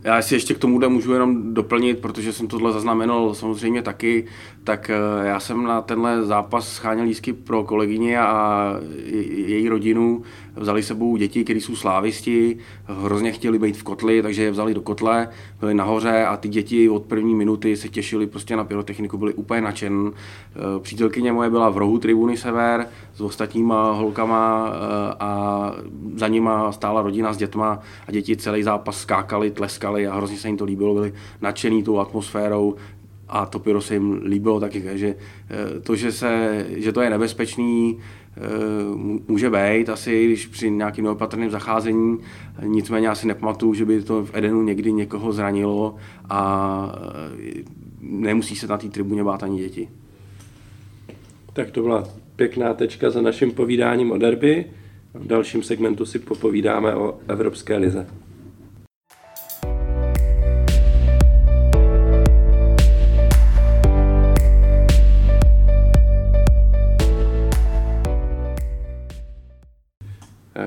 [0.04, 4.26] já si ještě k tomu můžu jenom doplnit, protože jsem tohle zaznamenal samozřejmě taky,
[4.64, 8.76] tak eh, já jsem na tenhle zápas scháněl lísky pro kolegyně a
[9.46, 10.22] její rodinu.
[10.56, 14.82] Vzali sebou děti, které jsou slávisti, hrozně chtěli být v kotli, takže je vzali do
[14.82, 19.34] kotle, byli nahoře a ty děti od první minuty se těšili prostě na pyrotechniku, byli
[19.34, 20.12] úplně nadšen.
[20.12, 25.72] Eh, přítelkyně moje byla v rohu tribuny Sever s ostatníma holkama eh, a
[26.16, 30.48] za nima stála rodina s dětma a děti celý zápas skákali, tleskali a hrozně se
[30.48, 32.76] jim to líbilo, byli nadšený tou atmosférou,
[33.32, 35.16] a to pyro se jim líbilo taky, že
[35.50, 38.40] eh, to, že, se, že to je nebezpečný, eh,
[39.28, 42.18] může být asi, když při nějakým neopatrném zacházení,
[42.64, 45.96] nicméně asi nepamatuju, že by to v Edenu někdy někoho zranilo
[46.30, 46.96] a
[47.40, 47.64] eh,
[48.02, 49.90] nemusí se na té tribuně bát ani děti.
[51.54, 52.04] Tak to byla
[52.36, 54.66] pěkná tečka za naším povídáním o derby.
[55.14, 58.08] V dalším segmentu si popovídáme o Evropské lize.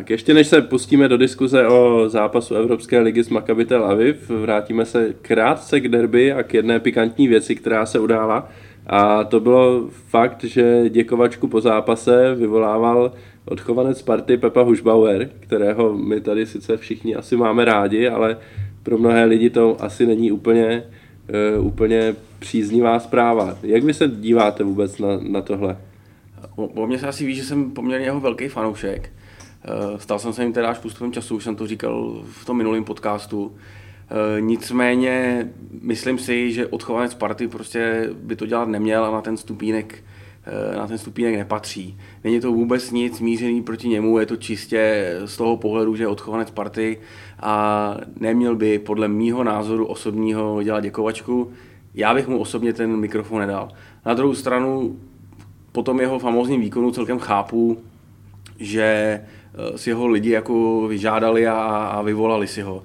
[0.04, 4.30] Tak ještě než se pustíme do diskuze o zápasu Evropské ligy s Maccabi Tel Aviv,
[4.30, 8.48] vrátíme se krátce k derby a k jedné pikantní věci, která se udála.
[8.86, 13.12] A to bylo fakt, že děkovačku po zápase vyvolával
[13.44, 18.36] odchovanec party Pepa Hušbauer, kterého my tady sice všichni asi máme rádi, ale
[18.82, 20.82] pro mnohé lidi to asi není úplně,
[21.58, 23.58] uh, úplně příznivá zpráva.
[23.62, 25.76] Jak vy se díváte vůbec na, na tohle?
[26.56, 29.13] O, o mě se asi ví, že jsem poměrně jeho velký fanoušek.
[29.64, 32.56] Eh, stal jsem se jim teda až postupem času, už jsem to říkal v tom
[32.56, 33.56] minulém podcastu.
[33.56, 35.46] Eh, nicméně
[35.82, 40.04] myslím si, že odchovanec party prostě by to dělat neměl a na ten stupínek
[40.46, 41.98] eh, na ten stupínek nepatří.
[42.24, 46.08] Není to vůbec nic mířený proti němu, je to čistě z toho pohledu, že je
[46.08, 46.98] odchovanec party
[47.40, 51.52] a neměl by podle mýho názoru osobního dělat děkovačku.
[51.94, 53.68] Já bych mu osobně ten mikrofon nedal.
[54.06, 54.96] Na druhou stranu
[55.72, 57.78] po tom jeho famózním výkonu celkem chápu,
[58.58, 59.20] že
[59.76, 61.54] si ho lidi jako vyžádali a,
[61.92, 62.82] a vyvolali si ho.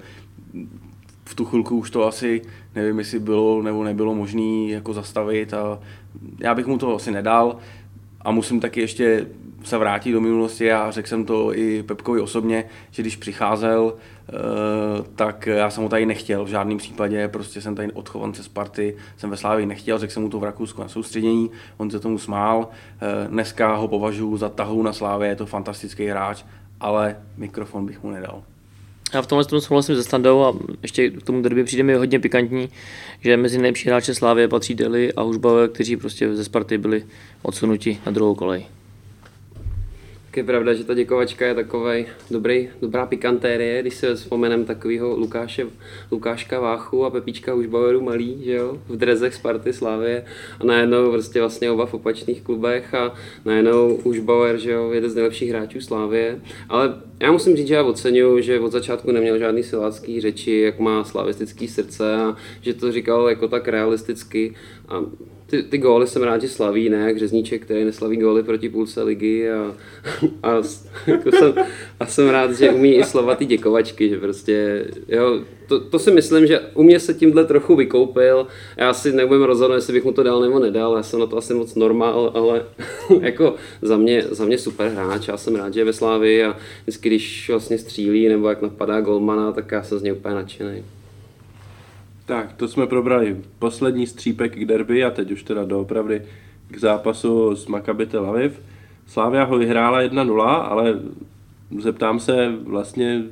[1.24, 2.42] V tu chvilku už to asi
[2.74, 5.78] nevím, jestli bylo nebo nebylo možné jako zastavit a
[6.38, 7.56] já bych mu to asi nedal
[8.20, 9.26] a musím taky ještě
[9.64, 13.94] se vrátit do minulosti a řekl jsem to i Pepkovi osobně, že když přicházel,
[14.28, 14.32] eh,
[15.14, 18.96] tak já jsem ho tady nechtěl v žádném případě, prostě jsem tady odchovance z party,
[19.16, 22.18] jsem ve Slávii nechtěl, řekl jsem mu to v Rakousku na soustředění, on se tomu
[22.18, 22.68] smál,
[23.00, 26.44] eh, dneska ho považuji za tahu na Slávě, je to fantastický hráč
[26.80, 28.42] ale mikrofon bych mu nedal.
[29.14, 32.20] Já v tomhle tom souhlasím se Standou a ještě k tomu derby přijde mi hodně
[32.20, 32.68] pikantní,
[33.20, 37.04] že mezi nejlepší hráče Slávě patří Deli a Hužbauer, kteří prostě ze Sparty byli
[37.42, 38.66] odsunuti na druhou kolej.
[40.36, 45.66] Je pravda, že ta děkovačka je takový dobrý, dobrá pikantérie, když se vzpomenem takového Lukáše,
[46.10, 50.24] Lukáška Váchu a Pepíčka Hušbaueru malý, že jo, v drezech Sparty Slávě
[50.60, 53.14] a najednou prostě vlastně oba v opačných klubech a
[53.44, 57.82] najednou Hušbauer, že jo, jeden z nejlepších hráčů Slávě, ale já musím říct, že já
[57.82, 62.92] oceňuju, že od začátku neměl žádný silácký řeči, jak má slavistický srdce a že to
[62.92, 64.54] říkal jako tak realisticky.
[64.88, 65.00] A
[65.50, 66.98] ty, ty góly jsem rád, že slaví, ne?
[66.98, 69.74] Jak Řezníček, který neslaví góly proti půlce ligy a,
[70.42, 70.62] a,
[71.06, 71.54] jako jsem,
[72.00, 76.10] a jsem rád, že umí i slova ty děkovačky, že prostě, jo, to, to, si
[76.10, 80.12] myslím, že u mě se tímhle trochu vykoupil, já si nebudem rozhodnout, jestli bych mu
[80.12, 82.64] to dal nebo nedal, já jsem na to asi moc normál, ale
[83.20, 86.56] jako za mě, za mě super hráč, já jsem rád, že je ve Slávii a
[86.82, 90.82] vždycky, když vlastně střílí nebo jak napadá golmana, tak já jsem z něj úplně nadšený.
[92.30, 96.22] Tak, to jsme probrali poslední střípek k derby a teď už teda doopravdy
[96.70, 98.60] k zápasu s Maccabi Tel Aviv.
[99.06, 101.00] Slávia ho vyhrála 1-0, ale
[101.78, 103.22] zeptám se vlastně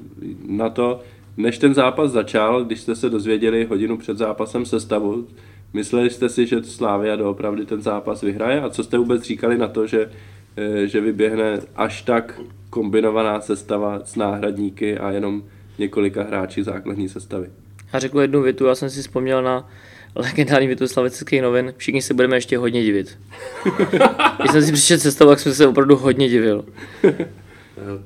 [0.48, 1.00] na to,
[1.37, 5.26] než ten zápas začal, když jste se dozvěděli hodinu před zápasem sestavu,
[5.72, 9.68] mysleli jste si, že Slávia doopravdy ten zápas vyhraje a co jste vůbec říkali na
[9.68, 10.11] to, že,
[10.56, 15.42] eh, že vyběhne až tak kombinovaná sestava s náhradníky a jenom
[15.78, 17.50] několika hráči základní sestavy?
[17.92, 19.70] Já řeknu jednu větu, já jsem si vzpomněl na
[20.14, 23.18] legendární větu slavických novin, všichni se budeme ještě hodně divit.
[24.38, 26.64] Když jsem si přišel cestou, tak jsem se opravdu hodně divil.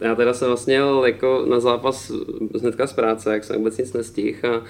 [0.01, 2.13] Já teda jsem vlastně jel jako na zápas
[2.61, 4.63] hnedka z práce, jak jsem vůbec nic nestihl a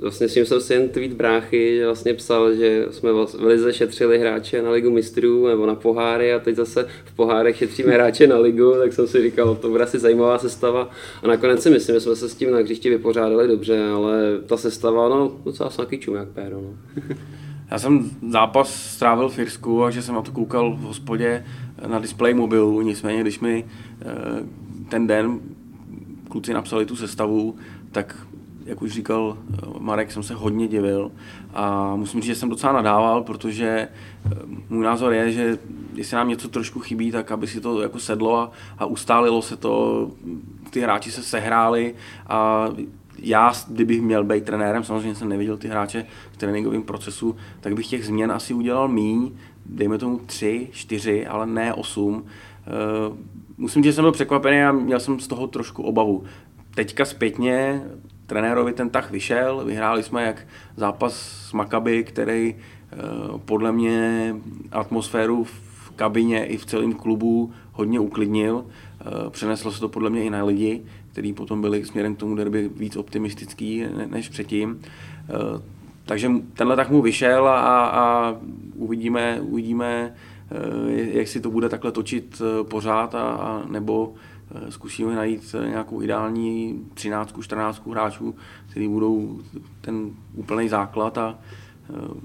[0.00, 4.18] vlastně s tím jsem si jen tweet bráchy vlastně psal, že jsme v lize šetřili
[4.18, 8.38] hráče na ligu mistrů nebo na poháry a teď zase v pohárech šetříme hráče na
[8.38, 10.90] ligu, tak jsem si říkal, to bude asi zajímavá sestava
[11.22, 14.56] a nakonec si myslím, že jsme se s tím na hřišti vypořádali dobře, ale ta
[14.56, 16.60] sestava, no docela snaky jak péro.
[16.60, 16.74] No.
[17.70, 21.44] Já jsem zápas strávil v Irsku a že jsem na to koukal v hospodě
[21.86, 24.04] na display mobilu, nicméně když mi eh,
[24.88, 25.40] ten den
[26.28, 27.56] kluci napsali tu sestavu,
[27.92, 28.26] tak
[28.66, 31.12] jak už říkal eh, Marek, jsem se hodně divil.
[31.54, 34.30] A musím říct, že jsem docela nadával, protože eh,
[34.68, 35.58] můj názor je, že
[35.94, 39.56] jestli nám něco trošku chybí, tak aby si to jako sedlo a, a ustálilo se
[39.56, 40.10] to,
[40.70, 41.94] ty hráči se sehráli
[42.26, 42.68] a
[43.18, 47.86] já, kdybych měl být trenérem, samozřejmě jsem neviděl ty hráče v tréninkovém procesu, tak bych
[47.86, 49.32] těch změn asi udělal míň,
[49.66, 52.14] dejme tomu tři, čtyři, ale ne osm.
[52.14, 53.16] Uh,
[53.58, 56.24] musím říct, že jsem byl překvapený a měl jsem z toho trošku obavu.
[56.74, 57.82] Teďka zpětně
[58.26, 61.14] trenérovi ten tah vyšel, vyhráli jsme jak zápas
[61.48, 64.34] s Makaby, který uh, podle mě
[64.72, 68.54] atmosféru v kabině i v celém klubu hodně uklidnil.
[68.54, 70.82] Uh, přeneslo se to podle mě i na lidi,
[71.16, 74.80] kteří potom byli směrem k tomu derby víc optimistický než předtím.
[76.04, 78.36] Takže tenhle tak mu vyšel a, a
[78.74, 80.14] uvidíme, uvidíme,
[80.50, 84.14] eh, jak si to bude takhle točit eh, pořád a, a nebo
[84.54, 88.34] eh, zkusíme najít nějakou ideální 13, 14 hráčů,
[88.70, 89.40] kteří budou
[89.80, 91.38] ten úplný základ a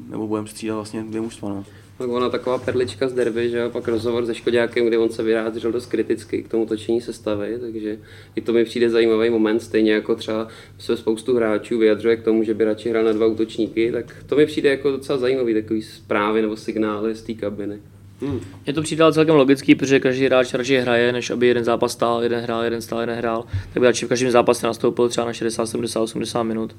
[0.09, 1.49] nebo budeme střídat vlastně dvě mužstva.
[1.49, 1.63] No.
[2.01, 5.71] Tak ona taková perlička z derby, že pak rozhovor se Škodákem, kde on se vyjádřil
[5.71, 7.97] dost kriticky k tomu točení sestavy, takže
[8.35, 10.47] i to mi přijde zajímavý moment, stejně jako třeba
[10.79, 14.35] se spoustu hráčů vyjadřuje k tomu, že by radši hrál na dva útočníky, tak to
[14.35, 17.79] mi přijde jako docela zajímavý takový zprávy nebo signály z té kabiny.
[18.21, 18.39] Hmm.
[18.67, 22.23] Je to přijde celkem logický, protože každý hráč radši hraje, než aby jeden zápas stál,
[22.23, 23.45] jeden hrál, jeden stál, jeden hrál.
[23.73, 26.75] Tak by radši v každém zápase nastoupil třeba na 60, 70, 80 minut.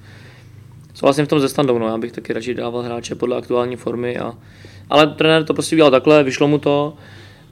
[0.94, 4.18] Souhlasím v tom ze standou, no, já bych taky radši dával hráče podle aktuální formy
[4.18, 4.34] a
[4.92, 6.94] ale trenér to prostě udělal takhle, vyšlo mu to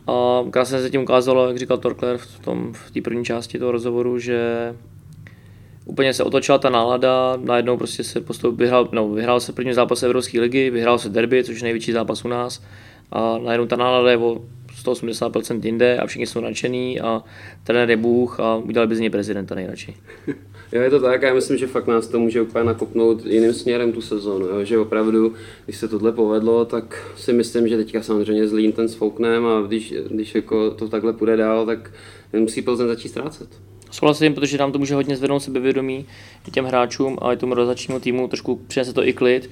[0.07, 3.72] a krásně se tím ukázalo, jak říkal Torkler v, tom, v té první části toho
[3.72, 4.40] rozhovoru, že
[5.85, 10.03] úplně se otočila ta nálada, najednou prostě se postup, vyhrál, no, vyhrál se první zápas
[10.03, 12.62] Evropské ligy, vyhrál se derby, což je největší zápas u nás
[13.12, 14.42] a najednou ta nálada je o
[14.85, 17.22] 180% jinde a všichni jsou nadšený a
[17.64, 19.94] trenér je Bůh a udělali by z něj prezidenta nejradši.
[20.72, 23.92] Jo, je to tak, já myslím, že fakt nás to může úplně nakopnout jiným směrem
[23.92, 24.64] tu sezónu, jo?
[24.64, 25.33] že opravdu,
[25.64, 29.94] když se tohle povedlo, tak si myslím, že teďka samozřejmě zlín ten svouknem a když,
[30.11, 31.92] když jako to takhle půjde dál, tak
[32.33, 33.48] musí Plzeň začít ztrácet.
[33.90, 36.06] Souhlasím, protože nám to může hodně zvednout sebevědomí
[36.52, 39.50] těm hráčům a i tomu rozačnímu týmu trošku přinese to i klid.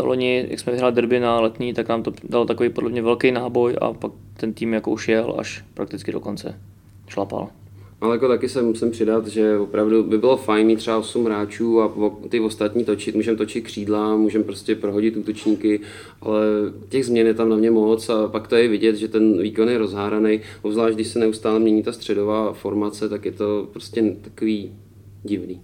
[0.00, 3.32] Loni, jak jsme vyhráli derby na letní, tak nám to dalo takový podle mě velký
[3.32, 6.60] náboj a pak ten tým jako už jel až prakticky do konce.
[7.08, 7.48] Šlapal.
[8.00, 11.80] Ale jako taky se musím přidat, že opravdu by bylo fajn mít třeba 8 hráčů
[11.80, 11.92] a
[12.28, 15.80] ty ostatní točit, můžeme točit křídla, můžeme prostě prohodit útočníky,
[16.20, 16.42] ale
[16.88, 19.68] těch změn je tam na mě moc a pak to je vidět, že ten výkon
[19.68, 24.72] je rozháraný, obzvlášť když se neustále mění ta středová formace, tak je to prostě takový
[25.22, 25.60] divný.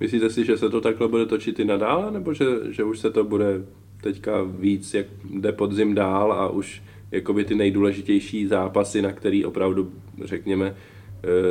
[0.00, 3.10] Myslíte si, že se to takhle bude točit i nadále, nebo že, že už se
[3.10, 3.64] to bude
[4.02, 9.92] teďka víc, jak jde podzim dál a už jakoby ty nejdůležitější zápasy, na který opravdu,
[10.24, 10.76] řekněme,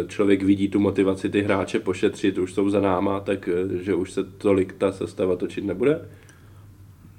[0.08, 4.12] člověk vidí tu motivaci ty hráče pošetřit, už jsou za náma, tak eh, že už
[4.12, 6.10] se tolik ta sestava točit nebude?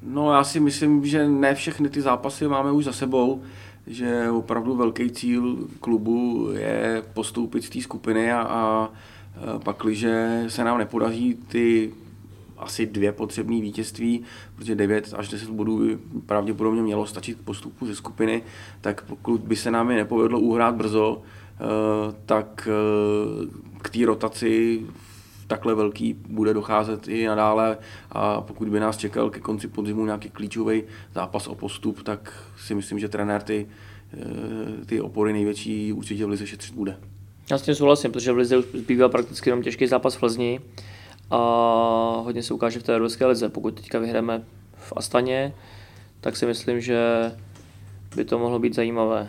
[0.02, 3.42] No já si myslím, že ne všechny ty zápasy máme už za sebou,
[3.86, 8.90] že opravdu velký cíl klubu je postoupit z té skupiny a, a
[9.64, 11.92] pakliže se nám nepodaří ty
[12.58, 14.24] asi dvě potřebné vítězství,
[14.56, 18.42] protože 9 až 10 bodů by pravděpodobně mělo stačit k postupu ze skupiny,
[18.80, 21.37] tak pokud by se nám je nepovedlo uhrát brzo, Eh,
[22.26, 24.82] tak eh, k té rotaci
[25.46, 27.78] takhle velký bude docházet i nadále
[28.12, 30.82] a pokud by nás čekal ke konci podzimu nějaký klíčový
[31.14, 32.32] zápas o postup, tak
[32.66, 33.66] si myslím, že trenér ty,
[34.12, 36.96] eh, ty opory největší určitě v Lize šetřit bude.
[37.50, 40.60] Já s tím souhlasím, protože v Lize zbývá prakticky jenom těžký zápas v Plzni
[41.30, 41.38] a
[42.24, 43.48] hodně se ukáže v té Evropské lize.
[43.48, 44.44] Pokud teďka vyhráme
[44.76, 45.54] v Astaně,
[46.20, 46.98] tak si myslím, že
[48.16, 49.28] by to mohlo být zajímavé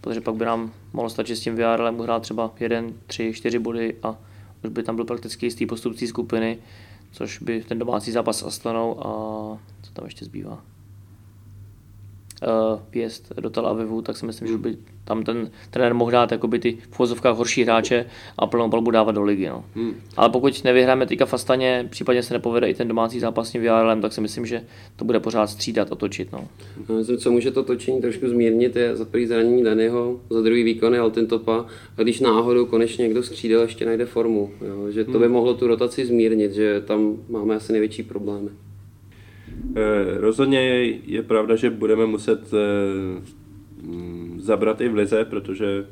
[0.00, 3.96] protože pak by nám mohlo stačit s tím VRLem hrát třeba 1, 3, 4 body
[4.02, 4.16] a
[4.64, 6.58] už by tam byl prakticky jistý postup té skupiny,
[7.12, 10.62] což by ten domácí zápas s a co tam ještě zbývá.
[12.42, 14.78] uh, vjezd do Tel Avivu, tak si myslím, že by
[15.08, 18.06] tam ten trenér mohl dát jakoby ty v vozovkách horší hráče
[18.38, 19.48] a plnou palbu dávat do ligy.
[19.48, 19.64] No.
[19.74, 19.94] Hmm.
[20.16, 23.62] Ale pokud nevyhráme teďka v Astaně, případně se nepovede i ten domácí zápas s tím
[23.62, 24.62] VRLem, tak si myslím, že
[24.96, 26.32] to bude pořád střídat a točit.
[26.32, 26.48] No.
[26.88, 30.62] no myslím, co může to točení trošku zmírnit, je za prvý zranění Daného, za druhý
[30.62, 35.24] výkony Altintopa, a když náhodou konečně někdo skřídel ještě najde formu, jo, že to by
[35.24, 35.34] hmm.
[35.34, 38.48] mohlo tu rotaci zmírnit, že tam máme asi největší problémy.
[39.76, 43.37] Eh, rozhodně je, je pravda, že budeme muset eh,
[44.36, 45.86] zabrat i v lize, protože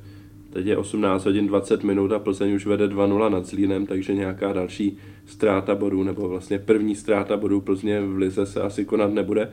[0.53, 4.53] teď je 18 hodin 20 minut a Plzeň už vede 2-0 nad Zlínem, takže nějaká
[4.53, 9.53] další ztráta bodů, nebo vlastně první ztráta bodů Plzně v lize se asi konat nebude.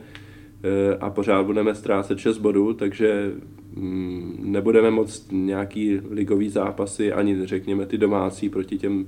[0.62, 3.32] Eh, a pořád budeme ztrácet 6 bodů, takže
[3.76, 9.06] mm, nebudeme moc nějaký ligový zápasy, ani řekněme ty domácí proti těm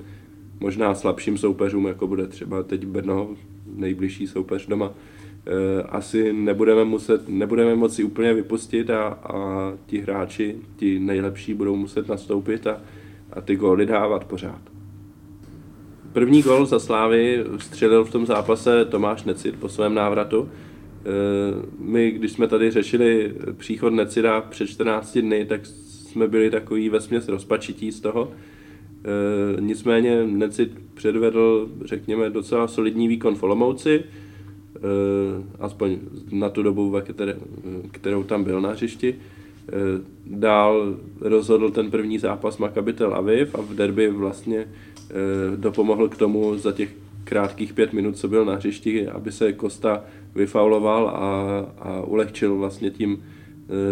[0.61, 3.29] možná slabším soupeřům, jako bude třeba teď Brno,
[3.75, 4.93] nejbližší soupeř doma,
[5.89, 12.09] asi nebudeme, muset, nebudeme moci úplně vypustit a, a ti hráči, ti nejlepší, budou muset
[12.09, 12.81] nastoupit a,
[13.33, 14.61] a ty góly dávat pořád.
[16.13, 20.49] První gól za Slávy střelil v tom zápase Tomáš Necit po svém návratu.
[20.49, 26.89] Eh, my, když jsme tady řešili příchod Necida před 14 dny, tak jsme byli takový
[26.89, 28.33] vesměs rozpačití z toho,
[29.07, 34.26] Eh, nicméně Necit předvedl, řekněme, docela solidní výkon v Olomouci, eh,
[35.59, 35.99] aspoň
[36.33, 36.95] na tu dobu,
[37.91, 39.15] kterou tam byl na hřišti.
[39.69, 39.73] Eh,
[40.27, 44.69] dál rozhodl ten první zápas Maccabi Tel Aviv a v derby vlastně
[45.57, 50.05] dopomohl k tomu za těch krátkých pět minut, co byl na hřišti, aby se Kosta
[50.35, 53.23] vyfauloval a, a ulehčil vlastně tím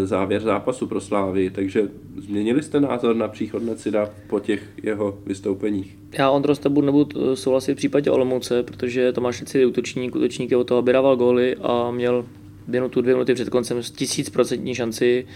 [0.04, 5.98] závěr zápasu pro Slávy, takže změnili jste názor na příchod Necida po těch jeho vystoupeních?
[6.18, 10.50] Já Ondro s tebou nebudu souhlasit v případě Olomouce, protože Tomáš Necid je útočník, útočník
[10.50, 12.26] je o toho, aby dával góly a měl
[12.66, 15.26] minutu, dvě minuty před koncem tisícprocentní šanci.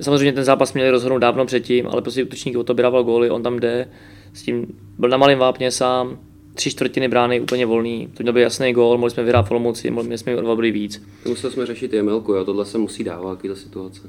[0.00, 3.30] Samozřejmě ten zápas měli rozhodnout dávno předtím, ale prostě útočník o to, aby dával góly,
[3.30, 3.88] on tam jde,
[4.32, 4.66] s tím
[4.98, 6.18] byl na malém vápně sám,
[6.58, 8.08] tři čtvrtiny brány úplně volný.
[8.14, 10.70] To měl být jasný gól, mohli jsme vyhrát v Olomouci, mohli jsme o dva body
[10.70, 11.02] víc.
[11.28, 14.00] Museli jsme řešit Jemelku, jo, tohle se musí dávat, takovýhle situace.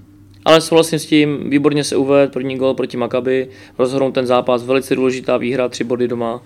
[0.46, 3.48] Ale souhlasím s tím, výborně se uvedl, první gol proti Makaby,
[3.78, 6.44] rozhodnout ten zápas, velice důležitá výhra, tři body doma,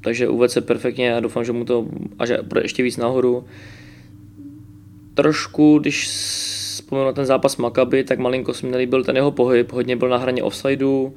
[0.00, 1.86] takže uvedl se perfektně a doufám, že mu to
[2.18, 3.44] a že bude ještě víc nahoru.
[5.14, 9.72] Trošku, když vzpomenu na ten zápas Makaby, tak malinko se mi nelíbil ten jeho pohyb,
[9.72, 11.14] hodně byl na hraně offsideu,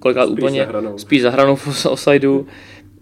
[0.00, 1.58] kolikrát spíš úplně za spíš za hranou
[1.90, 2.46] offsideu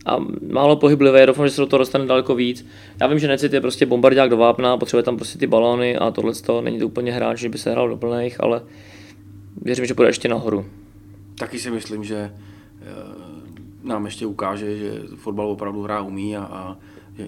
[0.07, 0.17] a
[0.53, 2.67] málo pohyblivé, doufám, že se do toho dostane daleko víc.
[3.01, 6.11] Já vím, že Necit je prostě bombardák do vápna, potřebuje tam prostě ty balóny a
[6.11, 8.63] tohle to není to úplně hráč, že by se hrál do plných, ale
[9.63, 10.67] věřím, že půjde ještě nahoru.
[11.39, 12.87] Taky si myslím, že eh,
[13.83, 16.77] nám ještě ukáže, že fotbal opravdu hrá umí a, a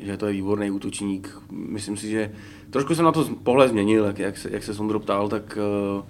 [0.00, 1.38] že to je výborný útočník.
[1.50, 2.32] Myslím si, že
[2.70, 5.58] trošku jsem na to pohled změnil, jak, jak se, jak se Sondro ptal, tak
[5.96, 6.04] uh,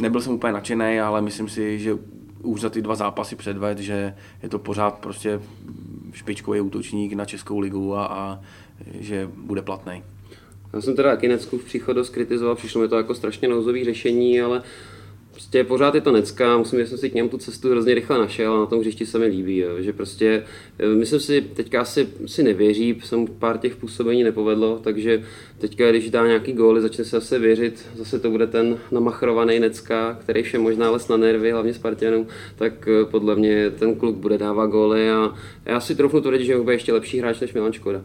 [0.00, 1.98] nebyl jsem úplně nadšený, ale myslím si, že
[2.44, 5.40] už za ty dva zápasy předved, že je to pořád prostě
[6.12, 8.40] špičkový útočník na Českou ligu a, a
[9.00, 10.02] že bude platný.
[10.72, 14.62] Já jsem teda Kinecku v příchodu skritizoval, přišlo mi to jako strašně nouzové řešení, ale
[15.34, 18.18] prostě pořád je to necka, musím, že jsem si k němu tu cestu hrozně rychle
[18.18, 19.70] našel a na tom hřišti se mi líbí, jo.
[19.78, 20.44] že prostě,
[20.78, 25.24] eh, myslím si, teďka asi si nevěří, jsem pár těch působení nepovedlo, takže
[25.58, 30.18] teďka, když dá nějaký góly, začne se zase věřit, zase to bude ten namachrovaný necka,
[30.20, 32.26] který vše možná les na nervy, hlavně Spartanů,
[32.56, 36.58] tak eh, podle mě ten kluk bude dávat góly a já si trochu tvrdit, že
[36.58, 38.04] bude ještě lepší hráč než Milan Škoda.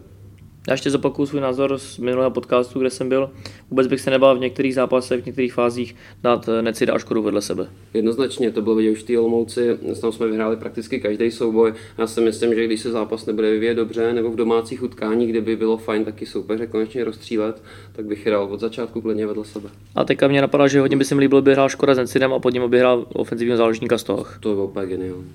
[0.68, 3.30] Já ještě zopakuju svůj názor z minulého podcastu, kde jsem byl.
[3.70, 7.22] Vůbec bych se nebál v některých zápasech, v některých fázích dát eh, Necida a Škodu
[7.22, 7.66] vedle sebe.
[7.94, 11.74] Jednoznačně, to bylo vidět už v té Olomouci, tam jsme vyhráli prakticky každý souboj.
[11.98, 15.40] Já si myslím, že když se zápas nebude vyvíjet dobře, nebo v domácích utkáních, kde
[15.40, 19.70] by bylo fajn taky soupeře konečně rozstřílet, tak bych dal od začátku klidně vedle sebe.
[19.94, 22.32] A teďka mě napadá, že hodně by se mi líbilo, by hrál Škoda s Necidem
[22.32, 24.26] a pod ním by hrál ofenzivního záložníka z toho.
[24.40, 25.32] To je úplně geniální.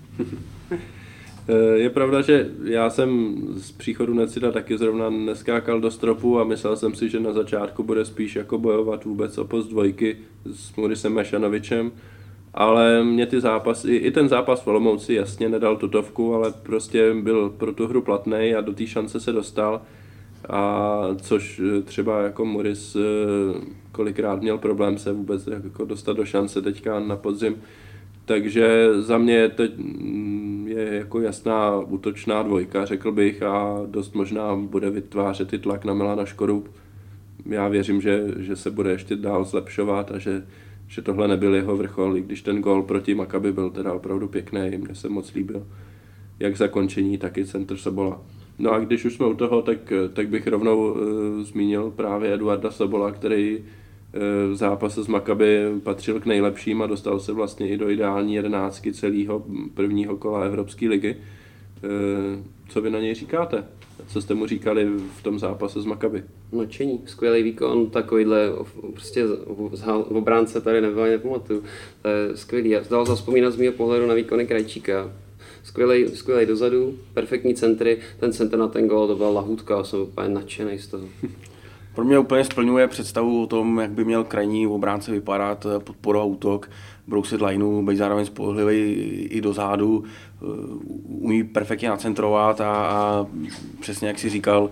[1.48, 6.44] Eh, je pravda, že já jsem z příchodu Necida taky zrovna neskákal do stropu a
[6.44, 10.76] myslel jsem si, že na začátku bude spíš jako bojovat vůbec o post dvojky s
[10.76, 11.92] Morisem Mešanovičem,
[12.54, 17.50] ale mě ty zápasy, i ten zápas v Olomouci jasně nedal tutovku, ale prostě byl
[17.50, 19.82] pro tu hru platný a do té šance se dostal.
[20.50, 23.00] A což eh, třeba jako Moris eh,
[23.92, 27.56] kolikrát měl problém se vůbec jako dostat do šance teďka na podzim,
[28.26, 34.56] takže za mě teď mm, je jako jasná útočná dvojka, řekl bych, a dost možná
[34.56, 36.66] bude vytvářet i tlak na Milana Škodu.
[37.46, 40.46] Já věřím, že, že se bude ještě dál zlepšovat a že,
[40.88, 44.72] že tohle nebyl jeho vrchol, i když ten gol proti Makaby byl teda opravdu pěkný,
[44.78, 45.68] mně se moc líbil.
[46.40, 48.22] Jak zakončení, tak i centr Sobola.
[48.60, 50.98] No a když už jsme u toho, tak, tak bych rovnou uh,
[51.42, 53.60] zmínil právě Eduarda Sobola, který
[54.52, 58.94] v zápase s Maccabi patřil k nejlepším a dostal se vlastně i do ideální jedenáctky
[58.94, 61.16] celého prvního kola Evropské ligy.
[62.70, 63.64] Co vy na něj říkáte?
[64.08, 64.86] Co jste mu říkali
[65.20, 66.24] v tom zápase s Maccabi?
[66.52, 68.52] Nočení, skvělý výkon, takovýhle
[68.92, 71.64] prostě v obránce tady nebyl, nepamatuju.
[72.02, 72.70] To je skvělý.
[72.70, 75.12] Já dal zaspomínat z mého pohledu na výkony Krajčíka.
[75.64, 80.30] Skvělej, skvělej dozadu, perfektní centry, ten center na ten gol, to byla lahůdka, jsem úplně
[80.30, 81.08] nadšený z toho.
[81.96, 86.70] Pro mě úplně splňuje představu o tom, jak by měl krajní obránce vypadat, podpora útok,
[87.08, 88.94] brousit lineu, být zároveň spolehlivý
[89.32, 90.46] i do zádu, eh,
[91.04, 93.26] umí perfektně nacentrovat a, a
[93.80, 94.70] přesně jak si říkal,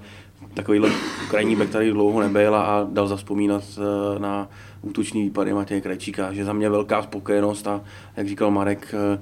[0.54, 0.90] takovýhle
[1.30, 4.50] krajní back tady dlouho nebyl a dal zaspomínat eh, na
[4.82, 7.82] útoční výpady Matěje Krajčíka, že za mě velká spokojenost a
[8.18, 9.22] jak říkal Marek, eh,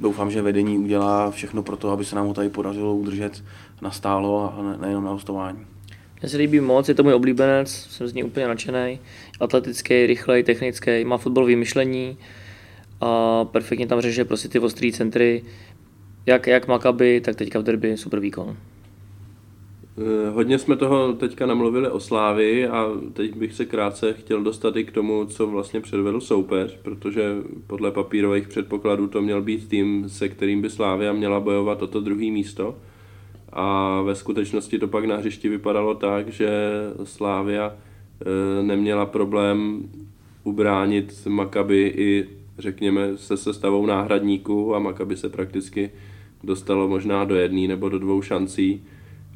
[0.00, 3.44] doufám, že vedení udělá všechno pro to, aby se nám ho tady podařilo udržet
[3.82, 5.71] na stálo a nejenom na hostování.
[6.22, 9.00] Mně se líbí moc, je to můj oblíbenec, jsem z ní úplně nadšený.
[9.40, 12.18] Atletický, rychlej, technický, má fotbalový myšlení
[13.00, 15.42] a perfektně tam řeže prostě ty ostrý centry.
[16.26, 18.56] Jak, jak Maccabi, tak teďka v derby super výkon.
[19.98, 24.76] Eh, hodně jsme toho teďka namluvili o Slávy a teď bych se krátce chtěl dostat
[24.76, 27.34] i k tomu, co vlastně předvedl soupeř, protože
[27.66, 32.00] podle papírových předpokladů to měl být tým, se kterým by Slávia měla bojovat o to
[32.00, 32.74] druhé místo.
[33.52, 36.70] A ve skutečnosti to pak na hřišti vypadalo tak, že
[37.04, 39.88] Slávia eh, neměla problém
[40.44, 42.28] ubránit Makaby i
[42.58, 45.90] řekněme se sestavou náhradníků a Makaby se prakticky
[46.44, 48.84] dostalo možná do jedné nebo do dvou šancí,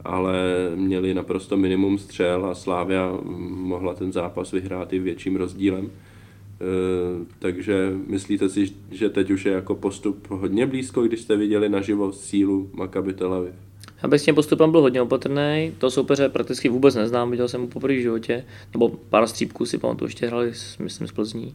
[0.05, 0.35] ale
[0.75, 5.91] měli naprosto minimum střel a Slávia mohla ten zápas vyhrát i větším rozdílem.
[5.91, 11.69] Eh, takže myslíte si, že teď už je jako postup hodně blízko, když jste viděli
[11.69, 13.55] naživo sílu Maccabi Tel Aviv?
[14.03, 17.61] Já bych s tím postupem byl hodně opatrný, to soupeře prakticky vůbec neznám, viděl jsem
[17.61, 21.55] mu poprvé v životě, nebo pár střípků si pamatuju, ještě hrali, myslím, z Plzní.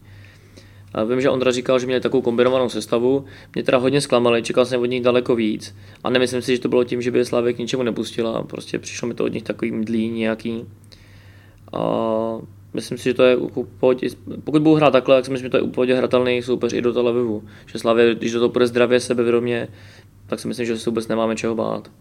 [0.94, 3.26] A vím, že Ondra říkal, že měli takovou kombinovanou sestavu.
[3.56, 5.76] Mě teda hodně zklamali, čekal jsem od nich daleko víc.
[6.04, 8.44] A nemyslím si, že to bylo tím, že by Slávě k ničemu nepustila.
[8.44, 10.66] Prostě přišlo mi to od nich takový mdlý nějaký.
[11.74, 11.82] A
[12.74, 13.38] myslím si, že to je
[14.44, 16.94] pokud budou hrát takhle, tak si myslím, že to je úplně hratelný soupeř i do
[16.94, 17.44] Tel Avivu.
[17.66, 19.68] Že Slavě, když do toho půjde zdravě, sebevědomě,
[20.28, 21.92] tak si myslím, že se vůbec nemáme čeho bát.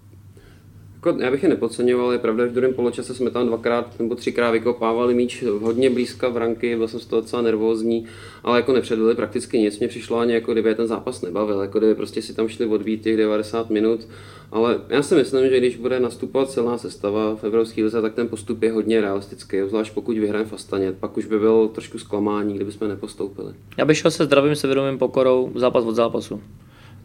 [1.07, 4.15] Jako, já bych je nepodceňoval, je pravda, že v druhém poločase jsme tam dvakrát nebo
[4.15, 8.05] třikrát vykopávali míč hodně blízka v ranky, byl jsem z toho docela nervózní,
[8.45, 9.79] ale jako nepředvedli prakticky nic.
[9.79, 13.03] Mně přišlo ani jako kdyby ten zápas nebavil, jako kdyby prostě si tam šli odbít
[13.03, 14.09] těch 90 minut.
[14.53, 18.29] Ale já si myslím, že když bude nastupovat celá sestava v Evropské lize, tak ten
[18.29, 20.93] postup je hodně realistický, zvlášť pokud vyhrajeme v Astaně.
[20.93, 23.55] Pak už by byl trošku zklamání, kdybychom nepostoupili.
[23.77, 26.43] Já bych šel se zdravým sevědomým pokorou zápas od zápasu.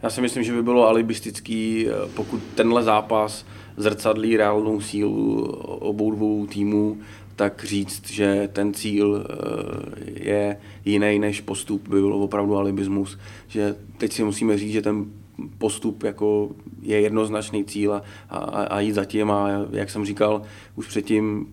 [0.02, 3.46] Já si myslím, že by bylo alibistický, pokud tenhle zápas
[3.76, 6.98] zrcadlí reálnou sílu obou dvou týmů,
[7.36, 13.18] tak říct, že ten cíl eh, je jiný než postup, by bylo opravdu alibismus.
[13.48, 15.04] Že teď si musíme říct, že ten
[15.58, 16.50] postup jako
[16.82, 20.42] je jednoznačný cíl a, a, a jít za tím a jak jsem říkal
[20.76, 21.46] už předtím,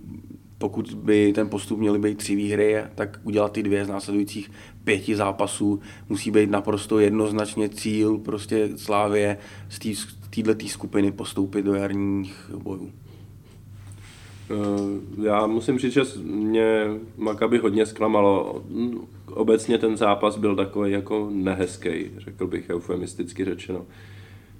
[0.58, 4.52] pokud by ten postup měly být tři výhry, tak udělat ty dvě z následujících
[4.84, 9.38] pěti zápasů musí být naprosto jednoznačně cíl prostě Slávě
[9.70, 9.80] z
[10.42, 12.92] této skupiny postoupit do jarních bojů.
[14.52, 18.64] Eh, já musím říct, že mě Makaby hodně zklamalo.
[19.26, 23.86] Obecně ten zápas byl takový jako nehezký, řekl bych eufemisticky řečeno.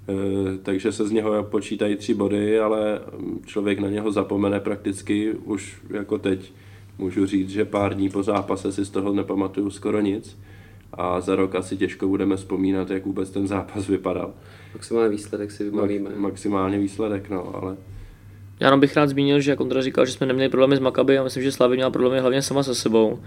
[0.08, 3.00] Eh, takže se z něho počítají tři body, ale
[3.46, 6.52] člověk na něho zapomene prakticky už jako teď.
[6.98, 10.38] Můžu říct, že pár dní po zápase si z toho nepamatuju skoro nic
[10.92, 14.34] a za rok asi těžko budeme vzpomínat, jak vůbec ten zápas vypadal.
[14.74, 16.10] Maximální výsledek si vybavíme.
[16.16, 17.76] Maximálně výsledek, no, ale...
[18.60, 21.14] Já jenom bych rád zmínil, že jak Ondra říkal, že jsme neměli problémy s Makaby,
[21.14, 23.18] já myslím, že Slavy měla problémy hlavně sama se sebou.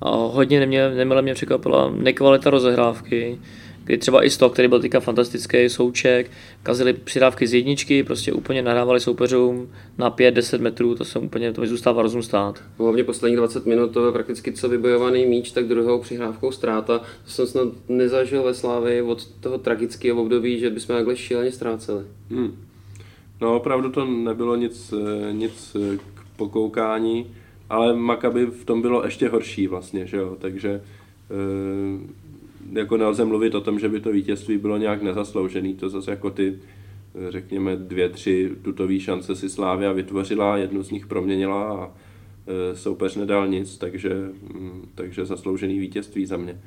[0.00, 3.38] A hodně nemě, nemile mě překvapila nekvalita rozehrávky,
[3.84, 6.30] kdy třeba i Stok, který byl teďka fantastický, Souček,
[6.62, 11.60] kazili přidávky z jedničky, prostě úplně nahrávali soupeřům na 5-10 metrů, to se úplně, to
[11.60, 12.62] mi zůstává rozum stát.
[12.78, 16.98] Hlavně posledních 20 minut to je prakticky co vybojovaný míč, tak druhou přihrávkou ztráta.
[16.98, 22.04] To jsem snad nezažil ve Slávě od toho tragického období, že bychom takhle šíleně ztráceli.
[22.30, 22.56] Hmm.
[23.40, 27.26] No opravdu to nebylo nic, eh, nic eh, k pokoukání,
[27.70, 30.80] ale Makaby v tom bylo ještě horší vlastně, že jo, takže e,
[32.72, 35.74] jako nelze mluvit o tom, že by to vítězství bylo nějak nezasloužený.
[35.74, 36.58] To zase jako ty,
[37.28, 41.92] řekněme, dvě, tři tutové šance si Slávia vytvořila, jednu z nich proměnila a
[42.46, 44.14] e, soupeř nedal nic, takže,
[44.54, 46.60] mm, takže zasloužený vítězství za mě.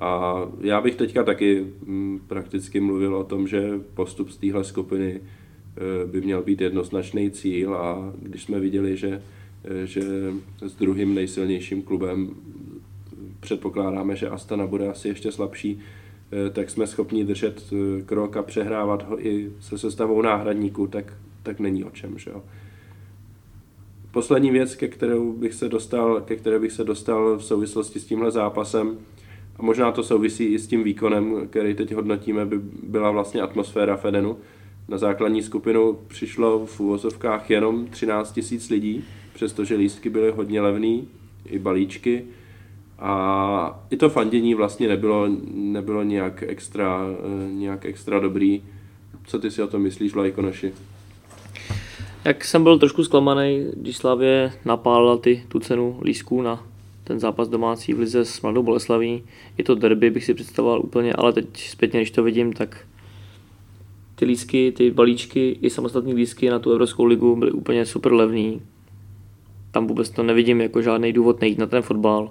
[0.00, 5.20] A já bych teďka taky mm, prakticky mluvil o tom, že postup z téhle skupiny
[5.20, 9.22] e, by měl být jednoznačný cíl a když jsme viděli, že
[9.84, 10.02] že
[10.62, 12.30] s druhým nejsilnějším klubem
[13.44, 15.80] předpokládáme, že Astana bude asi ještě slabší,
[16.52, 17.72] tak jsme schopni držet
[18.06, 22.18] krok a přehrávat ho i se sestavou náhradníků, tak, tak není o čem.
[22.18, 22.42] Že jo?
[24.10, 28.04] Poslední věc, ke, kterou bych se dostal, ke které bych se dostal v souvislosti s
[28.04, 28.98] tímhle zápasem,
[29.56, 33.96] a možná to souvisí i s tím výkonem, který teď hodnotíme, by byla vlastně atmosféra
[33.96, 34.36] Fedenu.
[34.88, 41.08] Na základní skupinu přišlo v úvozovkách jenom 13 tisíc lidí, přestože lístky byly hodně levný,
[41.46, 42.24] i balíčky.
[42.98, 48.62] A i to fandění vlastně nebylo, nebylo nějak, extra, eh, nějak extra dobrý.
[49.24, 50.72] Co ty si o tom myslíš, Lajkonoši?
[52.24, 56.66] Jak jsem byl trošku zklamaný, když Slavě napálila ty, tu cenu lísků na
[57.04, 59.22] ten zápas domácí v Lize s Mladou Boleslaví.
[59.58, 62.86] Je to derby, bych si představoval úplně, ale teď zpětně, když to vidím, tak
[64.14, 68.62] ty lísky, ty balíčky i samostatní lísky na tu Evropskou ligu byly úplně super levný.
[69.70, 72.30] Tam vůbec to nevidím jako žádný důvod nejít na ten fotbal.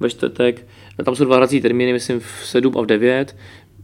[0.00, 0.66] Ve čtvrtek,
[1.04, 3.36] tam jsou dva hrací termíny, myslím v 7 a v 9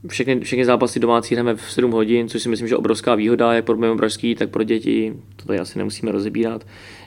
[0.08, 3.52] všechny, všechny zápasy domácí hrajeme v 7 hodin, což si myslím, že je obrovská výhoda,
[3.52, 5.14] jak pro Pražský, tak pro děti.
[5.36, 6.66] To tady asi nemusíme rozebírat.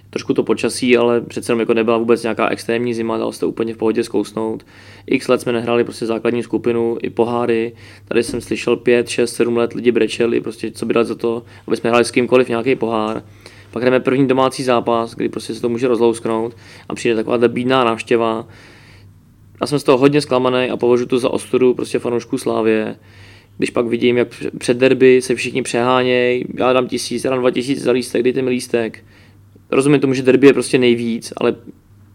[0.10, 3.50] Trošku to počasí, ale přece jenom jako nebyla vůbec nějaká extrémní zima, dalo se to
[3.50, 4.66] úplně v pohodě zkousnout.
[5.08, 7.74] X let jsme nehráli prostě základní skupinu, i poháry.
[8.08, 11.44] Tady jsem slyšel 5, 6, 7 let lidi brečeli, prostě co by dali za to,
[11.68, 13.24] aby jsme hráli s kýmkoliv nějaký pohár.
[13.72, 16.56] Pak jdeme první domácí zápas, kdy prostě se to může rozlousknout
[16.90, 18.48] a přijde taková bídná návštěva
[19.62, 22.96] já jsem z toho hodně zklamaný a považuji to za ostudu prostě fanoušků Slávě.
[23.58, 27.52] Když pak vidím, jak před derby se všichni přehánějí, já dám tisíc, já dám dva
[27.52, 29.04] tisíce za lístek, dejte mi lístek.
[29.72, 31.56] Rozumím tomu, že derby je prostě nejvíc, ale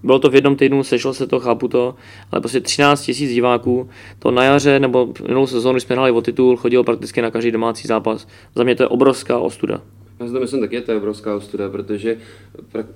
[0.03, 1.95] bylo to v jednom týdnu, sešlo se to, chápu to,
[2.32, 3.88] ale prostě 13 tisíc diváků,
[4.18, 7.88] to na jaře nebo minulou sezónu, jsme hráli o titul, chodilo prakticky na každý domácí
[7.88, 8.26] zápas.
[8.55, 9.80] Za mě to je obrovská ostuda.
[10.21, 12.19] Já si to myslím taky, je to obrovská ostuda, protože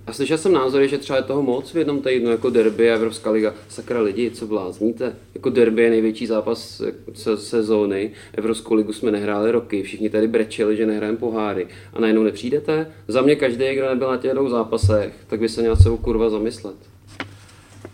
[0.07, 2.95] a slyšel jsem názory, že třeba je toho moc v jednom týdnu, jako derby a
[2.95, 3.55] Evropská liga.
[3.69, 5.17] Sakra lidi, co blázníte?
[5.35, 6.83] Jako derby je největší zápas
[7.15, 12.23] se sezóny, Evropskou ligu jsme nehráli roky, všichni tady brečeli, že nehrajeme poháry a najednou
[12.23, 12.93] nepřijdete?
[13.09, 16.31] Za mě každý, kdo nebyl na těch dvou zápasech, tak by se měl sebou kurva
[16.31, 16.77] zamyslet.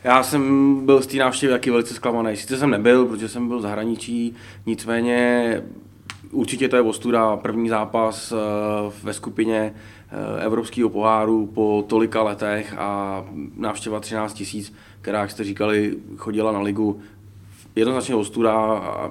[0.04, 2.36] Já jsem byl z té návštěvy taky velice zklamaný.
[2.36, 5.62] Sice jsem nebyl, protože jsem byl v zahraničí, nicméně
[6.34, 8.36] Určitě to je ostuda, první zápas eh,
[9.02, 13.24] ve skupině eh, Evropského poháru po tolika letech a
[13.56, 17.00] návštěva 13 tisíc, která, jak jste říkali, chodila na ligu.
[17.76, 19.10] Jednoznačně ostuda a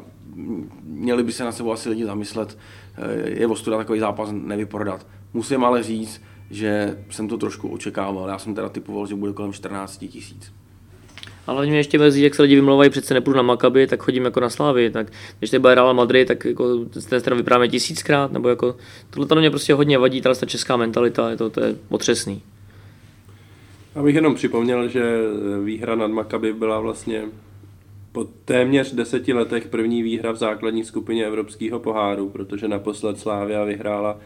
[0.83, 2.57] měli by se na sebou asi lidi zamyslet,
[2.97, 5.07] eh, je ostuda takový zápas nevyprodat.
[5.33, 8.29] Musím ale říct, že jsem to trošku očekával.
[8.29, 10.53] Já jsem teda typoval, že bude kolem 14 tisíc.
[11.47, 14.39] Ale mě ještě mrzí, jak se lidi vymlouvají, přece nepůjdu na Makaby, tak chodím jako
[14.39, 14.89] na Slávy.
[14.89, 15.07] Tak
[15.39, 18.75] když teď bude Real Madrid, tak jako ten stranu vyprávěme tisíckrát, nebo jako
[19.09, 22.41] tohle to mě prostě hodně vadí, ta česká mentalita, je to, to je otřesný.
[23.95, 25.17] Abych jenom připomněl, že
[25.63, 27.23] výhra nad Makaby byla vlastně
[28.11, 34.19] po téměř deseti letech první výhra v základní skupině Evropského poháru, protože naposled Slávia vyhrála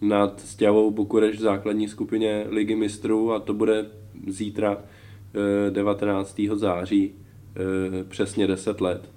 [0.00, 3.86] nad Stěvou Bukureš v základní skupině Ligy mistrů a to bude
[4.26, 4.76] zítra
[5.70, 6.40] 19.
[6.54, 7.12] září,
[7.56, 9.10] eh, přesně 10 let.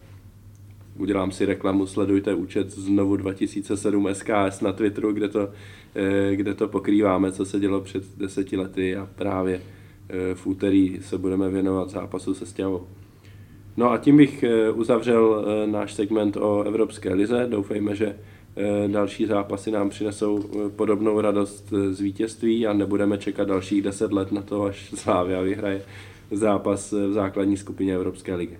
[0.98, 5.50] Udělám si reklamu, sledujte účet znovu 2007 SKS na Twitteru, kde to,
[5.96, 9.62] eh, kde to pokrýváme, co se dělo před deseti lety a právě
[10.10, 12.88] eh, v úterý se budeme věnovat zápasu se Stěvou.
[13.78, 14.44] No a tím bych
[14.74, 17.48] uzavřel náš segment o Evropské lize.
[17.50, 18.16] Doufejme, že
[18.88, 20.40] další zápasy nám přinesou
[20.76, 25.82] podobnou radost z vítězství a nebudeme čekat dalších deset let na to, až Slávia vyhraje
[26.32, 28.58] zápas v základní skupině Evropské ligy.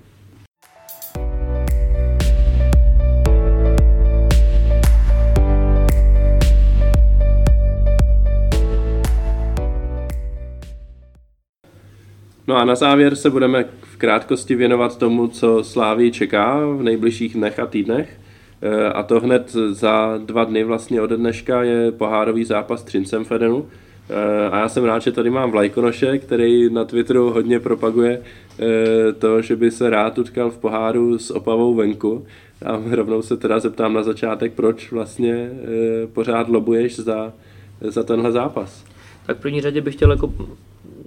[12.48, 17.34] No a na závěr se budeme v krátkosti věnovat tomu, co Slávii čeká v nejbližších
[17.34, 18.20] dnech a týdnech.
[18.62, 23.66] E, a to hned za dva dny vlastně ode dneška je pohárový zápas Třincem Fedenu,
[24.10, 28.22] Eh, a já jsem rád, že tady mám Vlajkonoše, který na Twitteru hodně propaguje
[28.60, 32.26] eh, to, že by se rád utkal v poháru s Opavou venku.
[32.66, 37.34] A rovnou se teda zeptám na začátek, proč vlastně eh, pořád lobuješ za,
[37.82, 38.86] za tenhle zápas.
[39.26, 40.34] Tak v první řadě bych chtěl jako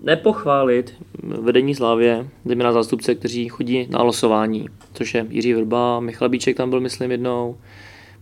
[0.03, 6.57] nepochválit vedení Slávě, zejména zástupce, kteří chodí na losování, což je Jiří Vrba, Michal Bíček
[6.57, 7.57] tam byl, myslím, jednou,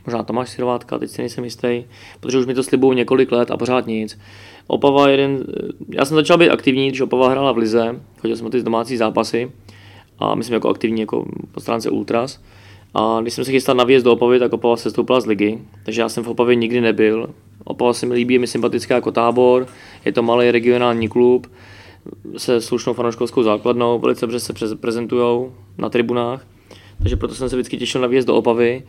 [0.07, 1.85] možná Tomáš Sirovátka, teď si nejsem jistý,
[2.21, 4.19] protože už mi to slibují několik let a pořád nic.
[4.67, 5.45] Opava jeden,
[5.89, 8.97] já jsem začal být aktivní, když Opava hrála v Lize, chodil jsem na ty domácí
[8.97, 9.51] zápasy
[10.19, 12.41] a myslím jako aktivní jako po stránce Ultras.
[12.95, 15.59] A když jsem se chystal na výjezd do Opavy, tak Opava se stoupila z ligy,
[15.85, 17.31] takže já jsem v Opavě nikdy nebyl.
[17.69, 19.67] Opava se mi líbí, je mi sympatická jako tábor,
[20.05, 21.47] je to malý regionální klub
[22.37, 26.47] se slušnou fanouškovskou základnou, velice dobře se prezentují na tribunách,
[26.99, 28.83] takže proto jsem se vždycky těšil na výjezd do Opavy.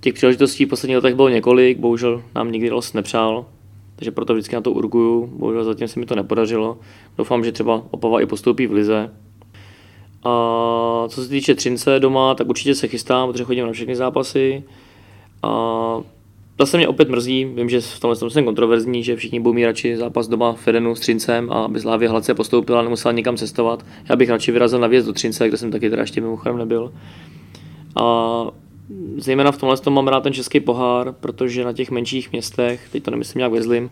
[0.00, 3.46] Těch příležitostí v posledních letech bylo několik, bohužel nám nikdy los nepřál,
[3.96, 6.78] takže proto vždycky na to urguju, bohužel zatím se mi to nepodařilo.
[7.18, 9.10] Doufám, že třeba Opava i postoupí v lize.
[10.24, 14.64] A co se týče Třince doma, tak určitě se chystám, protože chodím na všechny zápasy.
[15.42, 16.00] A
[16.58, 19.96] Zase mě opět mrzí, vím, že v tomhle jsem kontroverzní, že všichni budou mít radši
[19.96, 23.86] zápas doma v Fedenu s Třincem a aby Slávě Hladce postoupila a nemusela nikam cestovat.
[24.10, 26.92] Já bych radši vyrazil na výjezd do Třince, kde jsem taky teda ještě mimochodem nebyl.
[27.96, 28.46] A
[29.16, 33.02] zejména v tomhle tom mám rád ten český pohár, protože na těch menších městech, teď
[33.02, 33.90] to nemyslím nějak vezlim,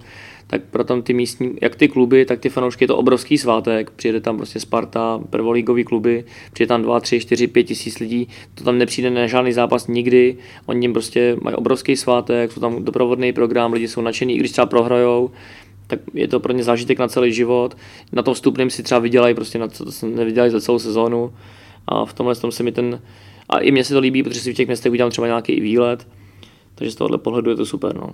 [0.52, 3.90] tak pro tam ty místní, jak ty kluby, tak ty fanoušky je to obrovský svátek.
[3.90, 8.64] Přijede tam prostě Sparta, prvolígový kluby, přijede tam 2, 3, 4, 5 tisíc lidí, to
[8.64, 10.36] tam nepřijde na žádný zápas nikdy,
[10.66, 14.52] oni jim prostě mají obrovský svátek, jsou tam doprovodný program, lidi jsou nadšení, i když
[14.52, 15.30] třeba prohrajou,
[15.86, 17.76] tak je to pro ně zážitek na celý život.
[18.12, 21.32] Na tom vstupném si třeba vydělají, prostě na co to nevydělají za celou sezónu.
[21.86, 23.00] A v tomhle tom se mi ten,
[23.48, 26.08] a i mně se to líbí, protože si v těch městech udělám třeba nějaký výlet,
[26.74, 27.96] takže z tohohle pohledu je to super.
[27.96, 28.10] No.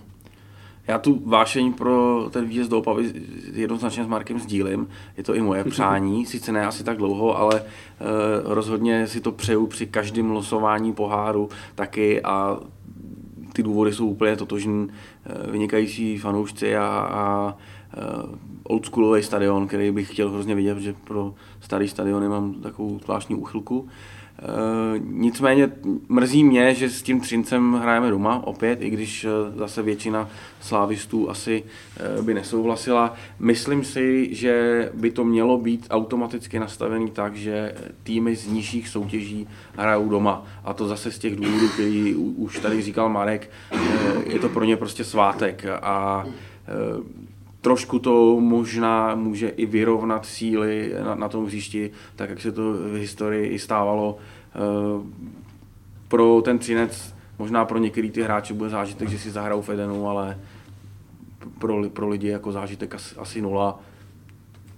[0.89, 3.13] Já tu vášeň pro ten výjezd do Opavy
[3.53, 4.89] jednoznačně s Markem sdílím.
[5.17, 7.67] Je to i moje přání, sice ne asi tak dlouho, ale uh,
[8.45, 12.59] rozhodně si to přeju při každém losování poháru taky a
[13.53, 14.89] ty důvody jsou úplně totožní.
[14.89, 17.57] Uh, vynikající fanoušci a, a
[18.27, 23.37] uh, oldschoolový stadion, který bych chtěl hrozně vidět, že pro starý stadiony mám takovou zvláštní
[23.37, 23.89] úchylku.
[24.43, 25.71] Eh, nicméně
[26.09, 29.29] mrzí mě, že s tím Třincem hrajeme doma opět, i když eh,
[29.59, 30.29] zase většina
[30.61, 31.65] slávistů asi
[31.97, 33.15] eh, by nesouhlasila.
[33.39, 39.49] Myslím si, že by to mělo být automaticky nastavený tak, že týmy z nižších soutěží
[39.77, 40.47] hrajou doma.
[40.65, 43.51] A to zase z těch důvodů, který už tady říkal Marek,
[44.27, 45.65] je to pro ně prostě svátek.
[45.83, 46.27] A
[47.61, 52.73] trošku to možná může i vyrovnat síly na, na tom hřišti, tak jak se to
[52.73, 54.19] v historii i stávalo.
[54.19, 54.59] E,
[56.09, 60.09] pro ten Třinec, možná pro některý ty hráče bude zážitek, že si zahrajou v Edenu,
[60.09, 60.39] ale
[61.59, 63.81] pro, pro lidi jako zážitek asi, asi nula.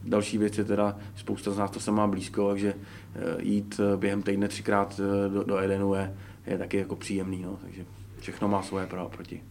[0.04, 3.96] Další věc je teda, spousta z nás to se má blízko, takže e, jít e,
[3.96, 5.00] během týdne třikrát
[5.32, 6.14] do, do Edenu je,
[6.46, 7.84] je taky jako příjemný, no, takže
[8.20, 9.42] všechno má svoje pro a proti.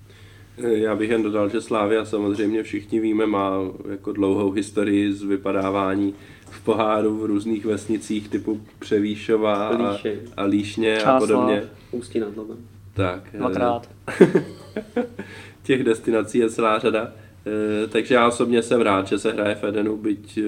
[0.60, 3.54] Já bych jen dodal, že Slávia samozřejmě všichni víme, má
[3.90, 6.14] jako dlouhou historii z vypadávání
[6.50, 9.98] v poháru v různých vesnicích typu Převýšova a,
[10.38, 11.64] a Líšně Čáslav, a podobně.
[11.92, 12.58] Ústí nad Labem.
[12.94, 13.24] Tak.
[13.34, 13.90] Eh, Dvakrát.
[15.64, 17.12] těch destinací je celá řada.
[17.48, 20.44] Eh, takže já osobně jsem rád, že se hraje v Edenu, byť eh,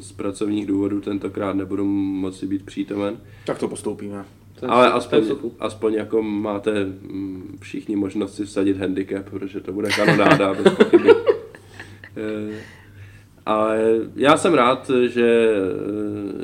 [0.00, 3.16] z pracovních důvodů tentokrát nebudu moci být přítomen.
[3.46, 4.24] Tak to postoupíme.
[4.68, 5.22] Ale aspoň,
[5.60, 11.10] aspoň jako máte mm, všichni možnost si vsadit handicap, protože to bude kanonáda bez pochyby.
[12.16, 12.56] Eh,
[13.46, 13.80] ale
[14.16, 15.56] já jsem rád, že,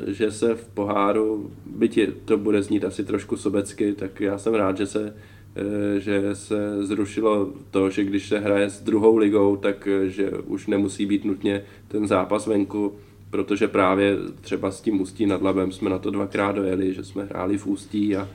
[0.07, 4.37] eh, že se v poháru, byť je, to bude znít asi trošku sobecky, tak já
[4.37, 5.15] jsem rád, že se,
[5.55, 10.67] eh, že se zrušilo to, že když se hraje s druhou ligou, tak že už
[10.67, 12.95] nemusí být nutně ten zápas venku,
[13.31, 17.23] protože právě třeba s tím Ústí nad Labem jsme na to dvakrát dojeli, že jsme
[17.23, 18.29] hráli v Ústí a,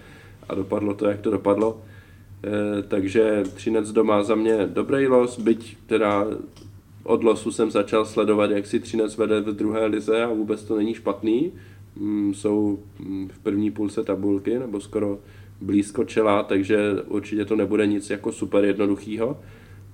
[0.48, 1.80] a dopadlo to, jak to dopadlo.
[2.44, 6.26] E, takže Třinec doma za mě dobrý los, byť teda
[7.04, 10.76] od losu jsem začal sledovat, jak si Třinec vede v druhé lize a vůbec to
[10.76, 11.52] není špatný.
[11.96, 15.18] Mm, jsou mm, v první půlce tabulky, nebo skoro
[15.60, 16.78] blízko čela, takže
[17.08, 19.38] určitě to nebude nic jako super jednoduchýho.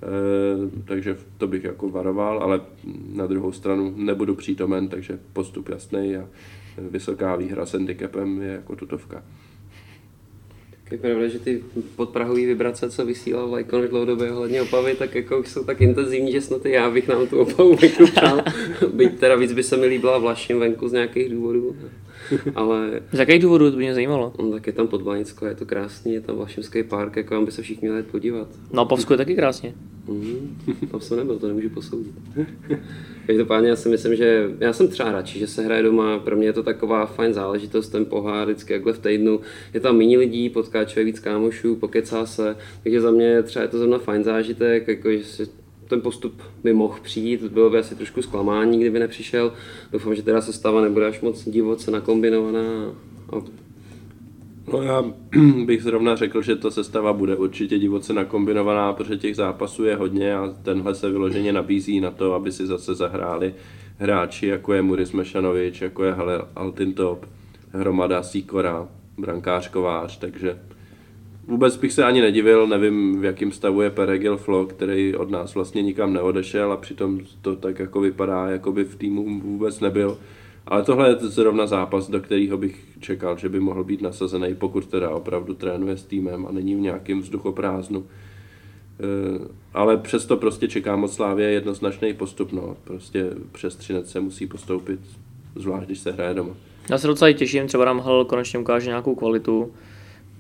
[0.03, 2.61] Eh, takže to bych jako varoval, ale
[3.13, 6.29] na druhou stranu nebudu přítomen, takže postup jasný a
[6.79, 9.23] vysoká výhra s handicapem je jako tutovka.
[10.91, 11.63] Je pravda, že ty
[11.97, 16.67] podprahové vibrace, co vysílal Lajkon dlouhodobě ohledně opavy, tak jako jsou tak intenzivní, že snad
[16.67, 18.43] i já bych nám tu opavu venku přál.
[18.93, 21.77] Byť teda víc by se mi líbila Vlaším venku z nějakých důvodů.
[22.55, 23.01] Ale...
[23.13, 24.33] Z jakých důvodů to by mě zajímalo?
[24.43, 27.63] No, tak je tam Podbanicko, je to krásný, je tam Vlašimský park, jako by se
[27.63, 28.49] všichni měli podívat.
[28.73, 29.75] No, Opavsku je taky krásně.
[30.09, 30.59] Mm,
[30.91, 32.13] tam jsem nebyl, to nemůžu posoudit.
[33.27, 36.19] Každopádně já si myslím, že já jsem třeba radši, že se hraje doma.
[36.19, 39.41] Pro mě je to taková fajn záležitost, ten pohár vždycky jakhle v týdnu.
[39.75, 42.57] Je tam méně lidí, potká člověk víc kámošů, pokecá se.
[42.83, 45.62] Takže za mě třeba je to zrovna fajn zážitek, jako že si
[45.93, 49.53] ten postup by mohl přijít, bylo by asi trošku zklamání, kdyby nepřišel.
[49.93, 52.95] Doufám, že teda sestava nebude až moc divoce nakombinovaná
[54.73, 55.05] No já
[55.65, 60.35] bych zrovna řekl, že ta sestava bude určitě divoce nakombinovaná, protože těch zápasů je hodně
[60.35, 63.55] a tenhle se vyloženě nabízí na to, aby si zase zahráli
[63.99, 66.15] hráči, jako je Muris Mešanovič, jako je
[66.57, 67.27] Altintop,
[67.71, 68.89] Hromada Sikora,
[69.19, 70.59] brankář Kovář, takže
[71.47, 75.55] vůbec bych se ani nedivil, nevím v jakém stavu je Peregil Flo, který od nás
[75.55, 80.19] vlastně nikam neodešel a přitom to tak jako vypadá, jako by v týmu vůbec nebyl.
[80.67, 84.87] Ale tohle je zrovna zápas, do kterého bych čekal, že by mohl být nasazený, pokud
[84.87, 88.05] teda opravdu trénuje s týmem a není v nějakém vzduchoprázdnu.
[89.01, 92.53] Eh, ale přesto prostě čekám od Slávě jednoznačný postup.
[92.53, 92.77] No.
[92.85, 95.01] Prostě přes Třinec se musí postoupit,
[95.57, 96.55] zvlášť když se hraje doma.
[96.91, 99.73] Já se docela těším, třeba nám Hal konečně ukáže nějakou kvalitu.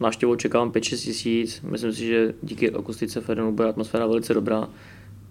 [0.02, 1.60] Návštěvou čekám 5-6 tisíc.
[1.60, 4.68] Myslím si, že díky akustice Fedenu bude atmosféra velice dobrá.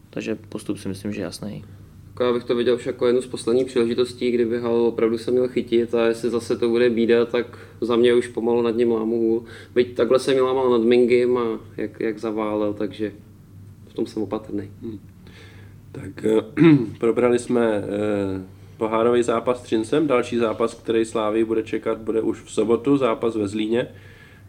[0.09, 1.65] Takže postup si myslím, že je jasný.
[2.07, 5.31] Jako já bych to viděl už jako jednu z posledních příležitostí, kdyby Hal opravdu se
[5.31, 8.91] měl chytit a jestli zase to bude bída, tak za mě už pomalu nad ním
[8.91, 9.43] lámu hůl.
[9.75, 13.11] Byť takhle jsem mi lámal nad Mingem a jak, jak zaválel, takže
[13.87, 14.71] v tom jsem opatrný.
[14.81, 14.99] Hmm.
[15.91, 16.41] Tak eh,
[16.99, 18.41] probrali jsme eh,
[18.77, 23.35] pohárový zápas s Třincem, další zápas, který Slávy bude čekat, bude už v sobotu, zápas
[23.35, 23.87] ve Zlíně.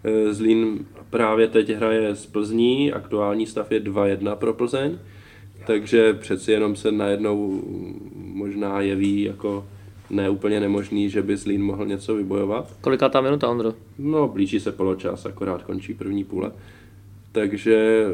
[0.05, 4.99] Eh, Zlín právě teď hraje z Plzní, aktuální stav je 2-1 pro Plzeň
[5.67, 7.63] takže přeci jenom se najednou
[8.15, 9.67] možná jeví jako
[10.11, 12.77] neúplně nemožný, že by Zlín mohl něco vybojovat.
[12.81, 13.75] Kolika ta minuta, Ondro?
[13.99, 16.53] No, blíží se poločas, akorát končí první půle.
[17.33, 18.07] Takže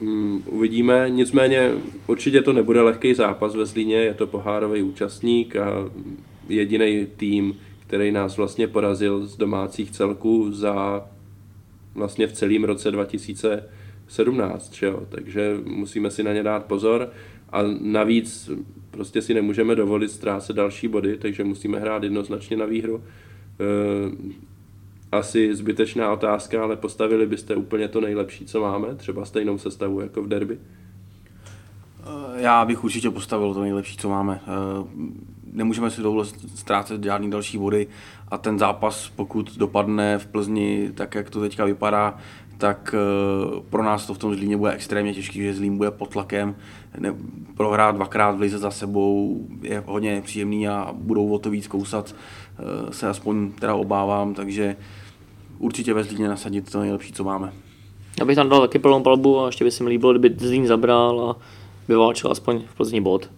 [0.00, 1.72] um, uvidíme, nicméně
[2.06, 5.90] určitě to nebude lehký zápas ve Zlíně, je to pohárový účastník a
[6.48, 7.56] jediný tým,
[7.86, 11.06] který nás vlastně porazil z domácích celků za
[11.98, 13.64] vlastně v celém roce 2000
[14.08, 15.02] 17, že jo?
[15.08, 17.10] takže musíme si na ně dát pozor
[17.52, 18.50] a navíc
[18.90, 23.02] prostě si nemůžeme dovolit ztrácet další body, takže musíme hrát jednoznačně na výhru.
[23.60, 24.34] Eh,
[25.12, 30.22] asi zbytečná otázka, ale postavili byste úplně to nejlepší, co máme, třeba stejnou sestavu jako
[30.22, 30.58] v derby?
[30.58, 34.40] Eh, já bych určitě postavil to nejlepší, co máme.
[35.58, 37.86] Nemůžeme si dovolit ztrácet žádný další body
[38.28, 42.18] a ten zápas, pokud dopadne v Plzni tak, jak to teďka vypadá,
[42.58, 46.10] tak eh, pro nás to v tom Zlíně bude extrémně těžký, že Zlín bude pod
[46.10, 46.56] tlakem.
[46.98, 47.14] Ne,
[47.56, 52.14] prohrát dvakrát v lize za sebou je hodně nepříjemný a budou o to víc kousat,
[52.14, 54.76] eh, se aspoň teda obávám, takže
[55.58, 57.52] určitě ve Zlíně nasadit to nejlepší, co máme.
[58.20, 60.66] Já bych tam dal taky plnou palbu a ještě by se mi líbilo, kdyby Zlín
[60.66, 61.36] zabral a
[61.88, 63.30] vyválčil aspoň v Plzni bod.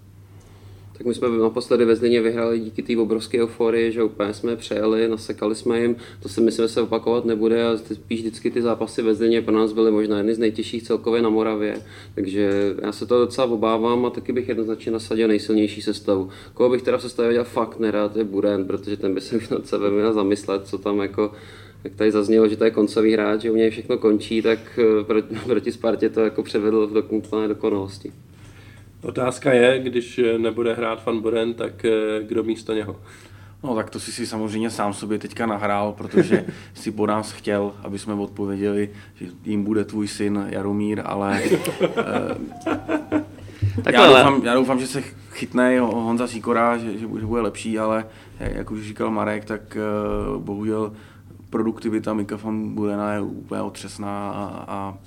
[1.00, 5.08] Tak my jsme naposledy ve Zlíně vyhráli díky té obrovské euforii, že úplně jsme přejeli,
[5.08, 5.96] nasekali jsme jim.
[6.22, 9.54] To si myslím, že se opakovat nebude a spíš vždycky ty zápasy ve Zlíně pro
[9.54, 11.82] nás byly možná jedny z nejtěžších celkově na Moravě.
[12.14, 16.28] Takže já se to docela obávám a taky bych jednoznačně nasadil nejsilnější sestavu.
[16.54, 19.66] Koho bych teda v sestavě dělal fakt nerad je Buren, protože ten by se nad
[19.66, 21.32] sebe měl zamyslet, co tam jako
[21.84, 25.44] jak tady zaznělo, že to je koncový hráč, že u něj všechno končí, tak eh,
[25.46, 28.12] proti Spartě to jako převedl v dokonalé dokonalosti.
[29.02, 32.96] Otázka je, když nebude hrát Van Buren, tak eh, kdo místo něho?
[33.62, 36.44] No tak to si si samozřejmě sám sobě teďka nahrál, protože
[36.74, 41.52] si po nás chtěl, aby jsme odpověděli, že jim bude tvůj syn Jaromír, ale eh,
[43.92, 48.06] já, doufám, já doufám, že se chytne Honza Sikora, že, že bude lepší, ale
[48.40, 49.80] jak už říkal Marek, tak eh,
[50.38, 50.92] bohužel
[51.50, 54.98] produktivita Mika Van Burena je úplně otřesná a, a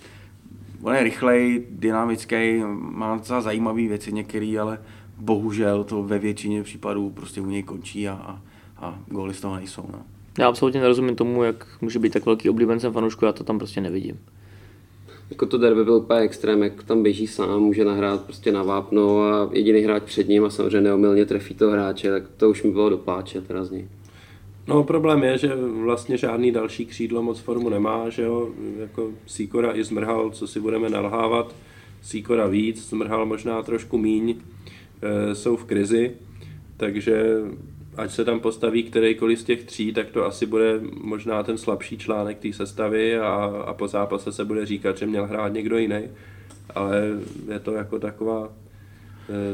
[0.84, 4.80] on je rychlej, dynamický, má docela zajímavé věci některé, ale
[5.18, 8.42] bohužel to ve většině případů prostě u něj končí a, a,
[8.78, 9.86] a góly z toho nejsou.
[9.92, 10.02] No.
[10.40, 13.82] Já absolutně nerozumím tomu, jak může být tak velký oblíbencem fanoušku, já to tam prostě
[13.82, 14.20] nevidím.
[15.30, 19.22] Jako to derby byl úplně extrém, jak tam běží sám, může nahrát prostě na vápno
[19.24, 22.72] a jediný hráč před ním a samozřejmě neomylně trefí toho hráče, tak to už mi
[22.72, 23.88] bylo do pláče teda z něj.
[24.68, 28.49] No problém je, že vlastně žádný další křídlo moc formu nemá, že jo,
[28.80, 31.55] jako Sikora i Zmrhal, co si budeme nalhávat,
[32.01, 34.36] Sikora víc, Zmrhal možná trošku míň,
[35.01, 36.11] e, jsou v krizi,
[36.78, 37.36] takže
[37.97, 41.97] ať se tam postaví kterýkoliv z těch tří, tak to asi bude možná ten slabší
[41.97, 43.34] článek té sestavy a,
[43.66, 46.01] a po zápase se bude říkat, že měl hrát někdo jiný,
[46.76, 47.01] ale
[47.51, 48.49] je to jako taková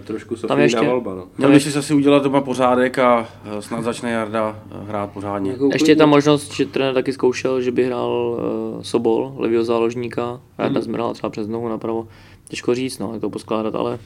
[0.04, 1.16] trošku Sofína ještě, volba.
[1.16, 1.28] No.
[1.38, 5.56] Měl by si asi udělat doma pořádek a eh, snad začne Jarda eh, hrát pořádně.
[5.74, 8.40] Ještě je ta možnost, že trenér taky zkoušel, že by hrál
[8.76, 10.94] uh, Sobol, levýho záložníka, a Jarda hmm.
[10.94, 12.08] hrál třeba přes nohu napravo.
[12.48, 14.00] Těžko říct, no, jak to poskládat, ale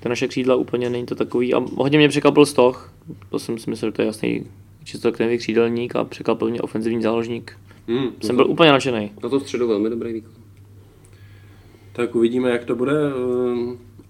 [0.00, 1.54] ty naše křídla úplně není to takový.
[1.54, 2.92] A hodně mě překvapil Stoch,
[3.30, 4.46] to jsem si myslel, že to je jasný
[4.84, 7.58] čisto křidelník křídelník a překvapil mě ofenzivní záložník.
[7.88, 9.10] Hmm, jsem byl úplně nadšený.
[9.22, 10.32] Na to středu velmi dobrý výkon.
[11.92, 12.92] Tak uvidíme, jak to bude.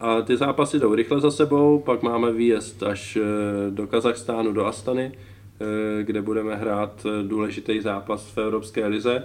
[0.00, 4.66] A ty zápasy jdou rychle za sebou, pak máme výjezd až eh, do Kazachstánu, do
[4.66, 9.24] Astany, eh, kde budeme hrát eh, důležitý zápas v Evropské lize.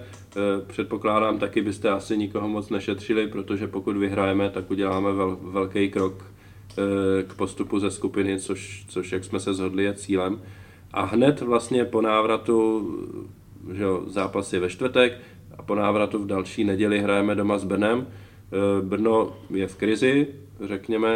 [0.68, 6.26] Předpokládám taky byste asi nikoho moc nešetřili, protože pokud vyhrajeme, tak uděláme vel, velký krok
[7.28, 10.42] k postupu ze skupiny, což, což jak jsme se zhodli, je cílem.
[10.92, 12.90] A hned vlastně po návratu,
[13.74, 15.18] že jo, zápas je ve čtvrtek,
[15.58, 18.08] a po návratu v další neděli hrajeme doma s Brnem.
[18.82, 20.28] Brno je v krizi,
[20.62, 21.16] řekněme,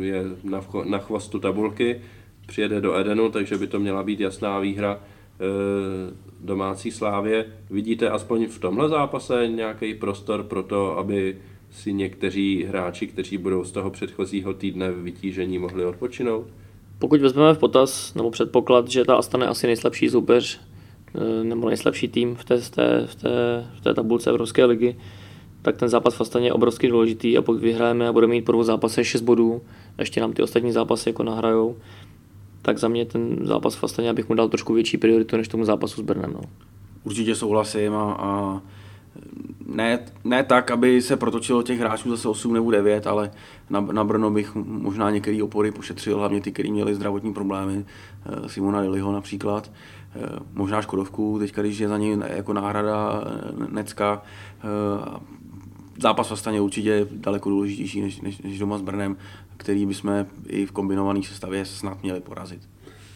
[0.00, 2.00] je na, na chvostu tabulky,
[2.46, 5.44] přijede do Edenu, takže by to měla být jasná výhra eh,
[6.40, 7.46] domácí slávě.
[7.70, 11.36] Vidíte aspoň v tomhle zápase nějaký prostor pro to, aby
[11.70, 16.46] si někteří hráči, kteří budou z toho předchozího týdne vytížení, mohli odpočinout?
[16.98, 20.60] Pokud vezmeme v potaz nebo předpoklad, že ta Astana je asi nejslabší soupeř
[21.14, 24.96] eh, nebo nejslabší tým v té, v té, v té, v té tabulce Evropské ligy,
[25.66, 28.52] tak ten zápas v Astaně je obrovský důležitý a pokud vyhrajeme a budeme mít po
[28.52, 29.62] dvou zápasech 6 bodů,
[29.98, 31.76] ještě nám ty ostatní zápasy jako nahrajou,
[32.62, 35.64] tak za mě ten zápas v Astaně bych mu dal trošku větší prioritu než tomu
[35.64, 36.32] zápasu s Brnem.
[36.32, 36.40] No.
[37.04, 38.60] Určitě souhlasím a, a
[39.66, 43.30] ne, ne tak, aby se protočilo těch hráčů zase 8 nebo 9, ale
[43.70, 48.48] na, na Brno bych možná některé opory pošetřil, hlavně ty, kteří měli zdravotní problémy, eh,
[48.48, 49.70] Simona Liliho například,
[50.16, 54.22] eh, možná Škodovku, teďka když je za něj jako náhrada eh, Necka,
[55.98, 59.16] zápas vlastně je určitě daleko důležitější než, než, než doma s Brnem,
[59.56, 62.60] který bychom i v kombinované sestavě snad měli porazit.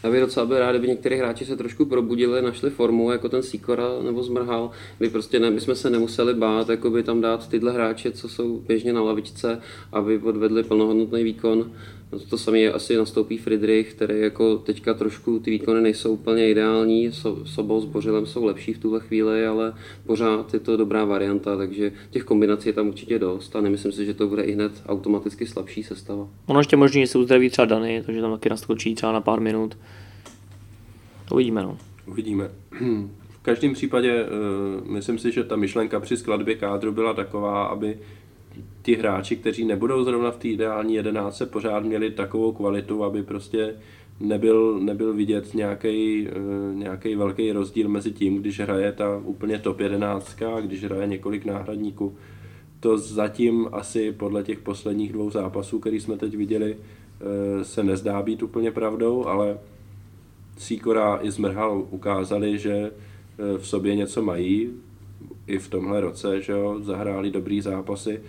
[0.03, 3.43] Já bych docela byl rád, kdyby některé hráči se trošku probudili, našli formu, jako ten
[3.43, 7.73] Sikora nebo Zmrhal, kdy prostě ne, my jsme se nemuseli bát jakoby tam dát tyhle
[7.73, 9.61] hráče, co jsou běžně na lavičce,
[9.93, 11.73] aby odvedli plnohodnotný výkon.
[12.13, 17.13] No to samé asi nastoupí Friedrich, který jako teďka trošku ty výkony nejsou úplně ideální,
[17.13, 19.75] so, Sobol s Bořilem jsou lepší v tuhle chvíli, ale
[20.07, 24.07] pořád je to dobrá varianta, takže těch kombinací je tam určitě dost a nemyslím si,
[24.07, 26.29] že to bude i hned automaticky slabší sestava.
[26.47, 29.41] Ono ještě možný, že se uzdraví třeba Dany, takže tam taky naskočí třeba na pár
[29.41, 29.79] minut.
[31.33, 31.79] Uvidíme, no.
[32.07, 32.51] Uvidíme.
[33.29, 37.99] V každém případě uh, myslím si, že ta myšlenka při skladbě kádru byla taková, aby
[38.83, 43.75] ti hráči, kteří nebudou zrovna v té ideální jedenáctce, pořád měli takovou kvalitu, aby prostě
[44.21, 49.81] nebyl, nebyl vidět nějaký, uh, nějaký velký rozdíl mezi tím, když hraje ta úplně top
[49.81, 52.17] jedenáctka a když hraje několik náhradníků.
[52.81, 58.23] To zatím asi podle těch posledních dvou zápasů, který jsme teď viděli, uh, se nezdá
[58.23, 59.59] být úplně pravdou, ale
[60.61, 62.91] Sikora i Zmrhal ukázali, že e,
[63.59, 64.71] v sobě něco mají,
[65.47, 68.21] i v tomhle roce, že jo, zahráli dobrý zápasy,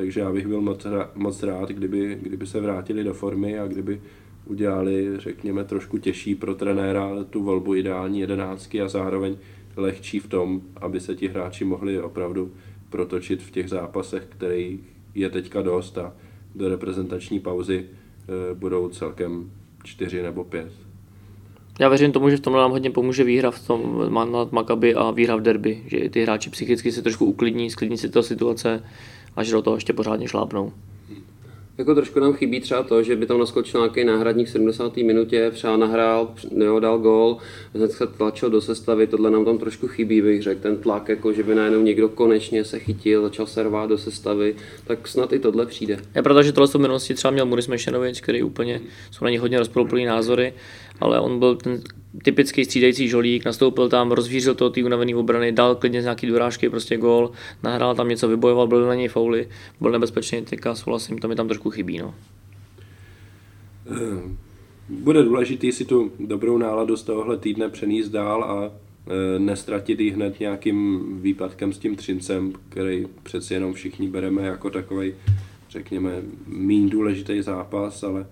[0.00, 4.00] takže já bych byl moc, moc rád, kdyby, kdyby se vrátili do formy a kdyby
[4.46, 9.36] udělali, řekněme, trošku těžší pro trenéra tu volbu ideální jedenáctky a zároveň
[9.76, 12.52] lehčí v tom, aby se ti hráči mohli opravdu
[12.90, 14.80] protočit v těch zápasech, který
[15.14, 16.12] je teďka dost a
[16.54, 19.50] do reprezentační pauzy e, budou celkem
[19.84, 20.72] čtyři nebo pět.
[21.80, 25.10] Já věřím tomu, že v tom nám hodně pomůže výhra v tom nad Maccabi a
[25.10, 28.82] výhra v derby, že ty hráči psychicky se trošku uklidní, sklidní si ta situace
[29.36, 30.72] a že do toho ještě pořádně šlápnou.
[31.80, 34.96] Jako trošku nám chybí třeba to, že by tam naskočil nějaký náhradník v 70.
[34.96, 37.36] minutě, třeba nahrál, jo, dal gol,
[37.74, 41.32] hned se tlačil do sestavy, tohle nám tam trošku chybí, bych řekl, ten tlak, jako
[41.32, 44.54] že by najednou někdo konečně se chytil, začal se rvát do sestavy,
[44.86, 45.98] tak snad i tohle přijde.
[46.14, 49.38] Je pravda, že tohle v minulosti třeba měl Muris Mešenovič, který úplně, jsou na něj
[49.38, 50.52] hodně rozporuplný názory,
[51.00, 51.82] ale on byl ten
[52.22, 56.96] typický střídající žolík, nastoupil tam, rozvířil to ty unavený obrany, dal klidně nějaký dorážky, prostě
[56.96, 57.30] gol,
[57.62, 59.48] nahrál tam něco, vybojoval, byl na něj fauly,
[59.80, 61.98] byl nebezpečný, teďka souhlasím, to mi tam trošku chybí.
[61.98, 62.14] No.
[63.90, 64.36] Eh,
[64.88, 70.10] bude důležitý si tu dobrou náladu z tohohle týdne přenést dál a eh, nestratit ji
[70.10, 75.14] hned nějakým výpadkem s tím Třincem, který přeci jenom všichni bereme jako takový,
[75.70, 78.26] řekněme, méně důležitý zápas, ale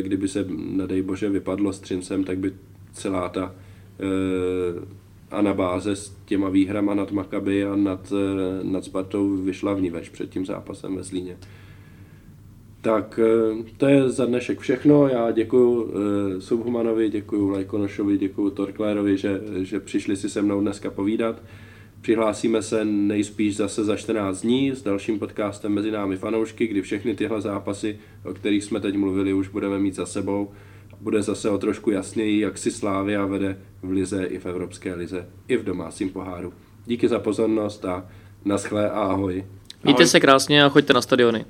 [0.00, 2.52] kdyby se, nedej bože, vypadlo s Třincem, tak by
[2.92, 3.54] celá ta
[4.00, 4.86] eh,
[5.30, 10.30] anabáze s těma výhrama nad Makaby a nad, eh, nad Spartou vyšla v več před
[10.30, 11.36] tím zápasem ve Zlíně.
[12.80, 13.20] Tak
[13.76, 15.08] to je za dnešek všechno.
[15.08, 15.94] Já děkuji
[16.38, 21.42] Subhumanovi, děkuji Lajkonošovi, děkuji Torklérovi, že, že přišli si se mnou dneska povídat.
[22.00, 27.14] Přihlásíme se nejspíš zase za 14 dní s dalším podcastem Mezi námi fanoušky, kdy všechny
[27.14, 30.50] tyhle zápasy, o kterých jsme teď mluvili, už budeme mít za sebou.
[31.00, 35.28] Bude zase o trošku jasněji, jak si Slávia vede v lize i v Evropské lize,
[35.48, 36.52] i v domácím poháru.
[36.86, 38.06] Díky za pozornost a
[38.44, 39.44] naschle a ahoj.
[39.84, 41.44] Mějte se krásně a choďte na stadiony.